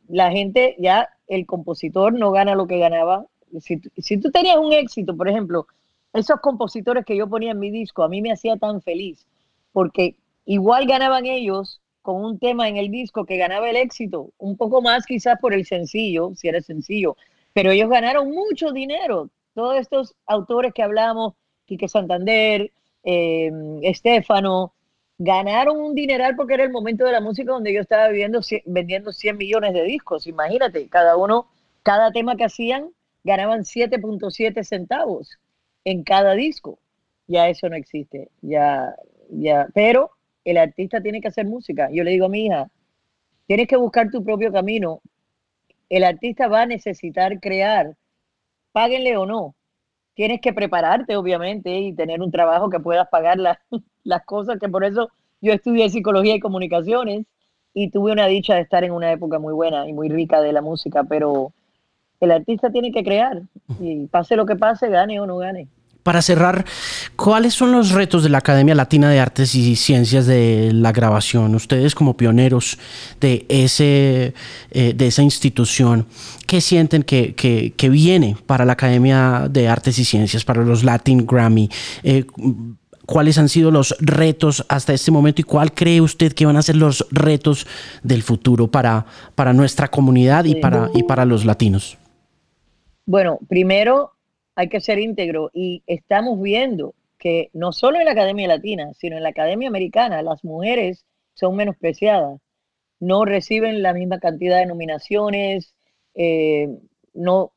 [0.10, 3.26] la gente ya, el compositor no gana lo que ganaba.
[3.62, 5.66] Si, si tú tenías un éxito, por ejemplo,
[6.14, 9.28] esos compositores que yo ponía en mi disco, a mí me hacía tan feliz,
[9.72, 14.58] porque igual ganaban ellos con un tema en el disco que ganaba el éxito, un
[14.58, 17.16] poco más quizás por el sencillo, si era sencillo,
[17.54, 21.34] pero ellos ganaron mucho dinero todos estos autores que hablamos,
[21.66, 22.72] Quique Santander,
[23.04, 23.52] eh,
[23.84, 24.74] Estefano,
[25.18, 29.12] ganaron un dineral porque era el momento de la música donde yo estaba viviendo, vendiendo
[29.12, 30.28] 100 millones de discos.
[30.28, 31.48] Imagínate, cada uno,
[31.84, 32.90] cada tema que hacían,
[33.24, 35.38] ganaban 7.7 centavos
[35.86, 36.80] en cada disco.
[37.28, 38.96] Ya eso no existe, ya,
[39.30, 39.68] ya.
[39.74, 40.12] Pero
[40.44, 41.90] el artista tiene que hacer música.
[41.92, 42.70] Yo le digo a mi hija,
[43.48, 45.02] tienes que buscar tu propio camino.
[45.90, 47.96] El artista va a necesitar crear
[48.72, 49.56] páguenle o no.
[50.16, 53.38] Tienes que prepararte, obviamente, y tener un trabajo que puedas pagar
[54.04, 55.10] las cosas, que por eso
[55.42, 57.26] yo estudié psicología y comunicaciones
[57.74, 60.54] y tuve una dicha de estar en una época muy buena y muy rica de
[60.54, 61.54] la música, pero
[62.20, 63.42] el artista tiene que crear
[63.80, 65.68] y pase lo que pase, gane o no gane.
[66.10, 66.66] Para cerrar,
[67.16, 71.54] ¿cuáles son los retos de la Academia Latina de Artes y Ciencias de la Grabación?
[71.54, 72.80] Ustedes como pioneros
[73.20, 74.34] de, ese,
[74.72, 76.08] eh, de esa institución,
[76.48, 81.28] ¿qué sienten que, que, viene para la Academia de Artes y Ciencias, para los Latin
[81.28, 81.70] Grammy?
[82.02, 82.26] Eh,
[83.06, 86.64] ¿Cuáles han sido los retos hasta este momento y cuál cree usted que van a
[86.64, 87.68] ser los retos
[88.02, 89.06] del futuro para,
[89.36, 91.99] para nuestra comunidad y para, y para los latinos?
[93.10, 94.12] Bueno, primero
[94.54, 99.18] hay que ser íntegro y estamos viendo que no solo en la Academia Latina, sino
[99.18, 102.40] en la Academia Americana, las mujeres son menospreciadas,
[103.00, 105.74] no reciben la misma cantidad de nominaciones,
[106.14, 106.70] eh,
[107.16, 107.52] no,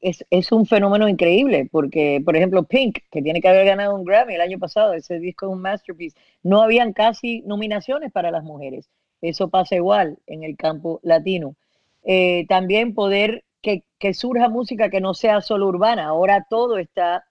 [0.00, 4.36] es, un fenómeno increíble, porque, por ejemplo, Pink, que tiene que haber ganado un Grammy
[4.36, 8.88] el año pasado, ese disco es un masterpiece, no habían casi nominaciones para las mujeres.
[9.20, 11.56] Eso pasa igual en el campo latino.
[12.04, 16.06] Eh, también poder que, que, surja música que no sea solo urbana.
[16.06, 17.24] Ahora todo está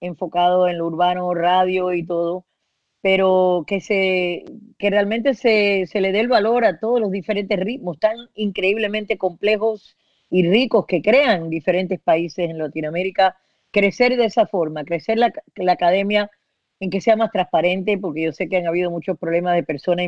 [0.00, 2.46] enfocado en lo urbano, radio y todo,
[3.00, 4.44] pero que, se,
[4.78, 9.18] que realmente se, se le dé el valor a todos los diferentes ritmos tan increíblemente
[9.18, 9.96] complejos
[10.30, 13.36] y ricos que crean diferentes países en Latinoamérica,
[13.70, 16.30] crecer de esa forma, crecer la, la academia
[16.80, 20.06] en que sea más transparente, porque yo sé que han habido muchos problemas de personas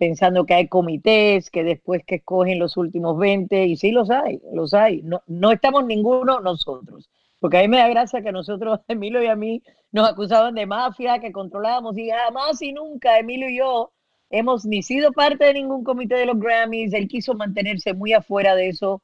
[0.00, 4.40] pensando que hay comités, que después que escogen los últimos 20, y sí los hay,
[4.50, 5.02] los hay.
[5.02, 9.26] No, no estamos ninguno nosotros, porque a mí me da gracia que nosotros, Emilio y
[9.26, 13.92] a mí, nos acusaban de mafia, que controlábamos, y jamás y nunca Emilio y yo
[14.30, 18.54] hemos ni sido parte de ningún comité de los Grammys, él quiso mantenerse muy afuera
[18.54, 19.02] de eso,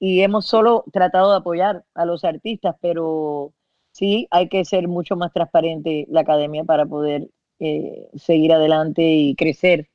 [0.00, 3.52] y hemos solo tratado de apoyar a los artistas, pero
[3.92, 7.28] sí hay que ser mucho más transparente la academia para poder
[7.58, 9.90] eh, seguir adelante y crecer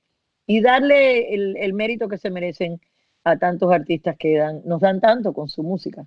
[0.45, 2.81] y darle el, mérito que se merecen
[3.23, 6.05] a tantos artistas que dan, nos dan tanto con su música.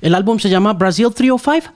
[0.00, 1.72] ¿El álbum se llama Brasil 305?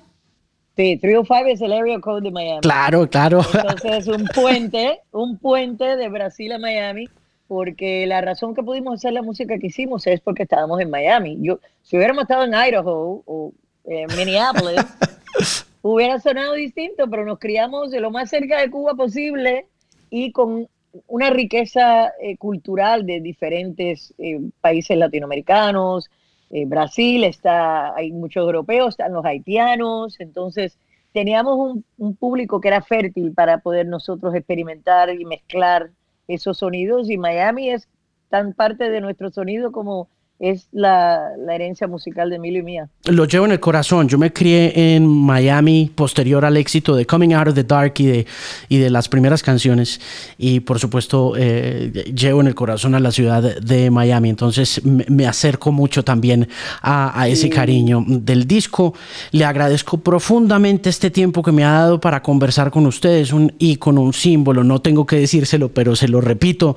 [0.76, 2.60] Sí, 305 es el area code de Miami.
[2.60, 3.40] Claro, claro.
[3.54, 7.08] Entonces es un puente, un puente de Brasil a Miami,
[7.46, 11.38] porque la razón que pudimos hacer la música que hicimos es porque estábamos en Miami.
[11.40, 13.52] Yo, si hubiéramos estado en Idaho o
[13.84, 14.84] en Minneapolis,
[15.82, 19.68] hubiera sonado distinto, pero nos criamos de lo más cerca de Cuba posible
[20.10, 20.68] y con
[21.06, 26.10] una riqueza eh, cultural de diferentes eh, países latinoamericanos.
[26.50, 30.78] Eh, Brasil está, hay muchos europeos, están los haitianos, entonces
[31.12, 35.90] teníamos un, un, público que era fértil para poder nosotros experimentar y mezclar
[36.28, 37.88] esos sonidos y Miami es
[38.28, 40.08] tan parte de nuestro sonido como
[40.50, 42.88] es la, herencia musical de Emilio y mía.
[43.04, 44.08] Lo llevo en el corazón.
[44.08, 48.06] Yo me crié en Miami posterior al éxito de Coming Out of the Dark y
[48.06, 48.26] de,
[48.68, 50.00] y de las primeras canciones.
[50.36, 54.28] Y por supuesto, eh, llevo en el corazón a la ciudad de Miami.
[54.28, 56.48] Entonces me, acerco mucho también
[56.82, 58.94] a, ese cariño del disco.
[59.30, 63.32] Le agradezco profundamente este tiempo que me ha dado para conversar con ustedes.
[63.32, 64.62] Un ícono, un símbolo.
[64.62, 66.76] No tengo que decírselo, pero se lo repito.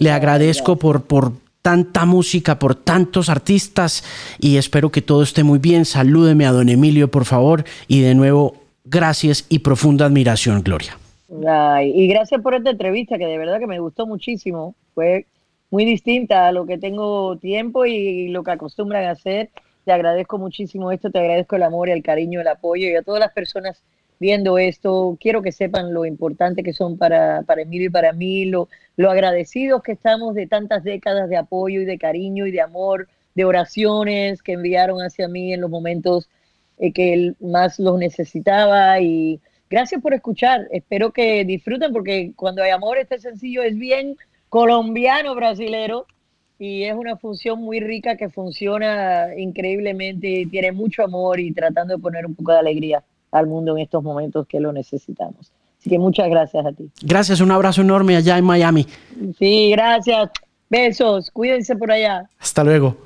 [0.00, 4.04] Le agradezco por, por tanta música, por tantos artistas
[4.38, 5.84] y espero que todo esté muy bien.
[5.84, 8.54] Salúdeme a don Emilio, por favor, y de nuevo,
[8.84, 10.96] gracias y profunda admiración, Gloria.
[11.82, 14.76] y gracias por esta entrevista que de verdad que me gustó muchísimo.
[14.94, 15.26] Fue
[15.72, 19.50] muy distinta a lo que tengo tiempo y lo que acostumbran a hacer.
[19.84, 23.18] Te agradezco muchísimo esto, te agradezco el amor, el cariño, el apoyo y a todas
[23.18, 23.82] las personas
[24.18, 25.16] viendo esto.
[25.20, 29.10] Quiero que sepan lo importante que son para, para Emilio y para mí, lo, lo
[29.10, 33.44] agradecidos que estamos de tantas décadas de apoyo y de cariño y de amor, de
[33.44, 36.28] oraciones que enviaron hacia mí en los momentos
[36.78, 39.00] eh, que él más los necesitaba.
[39.00, 39.40] Y
[39.70, 40.66] gracias por escuchar.
[40.70, 44.16] Espero que disfruten porque cuando hay amor, este sencillo es bien
[44.48, 46.06] colombiano, brasilero.
[46.58, 52.00] Y es una función muy rica que funciona increíblemente, tiene mucho amor y tratando de
[52.00, 55.52] poner un poco de alegría al mundo en estos momentos que lo necesitamos.
[55.78, 56.90] Así que muchas gracias a ti.
[57.02, 58.86] Gracias, un abrazo enorme allá en Miami.
[59.38, 60.30] Sí, gracias.
[60.68, 62.28] Besos, cuídense por allá.
[62.38, 63.05] Hasta luego.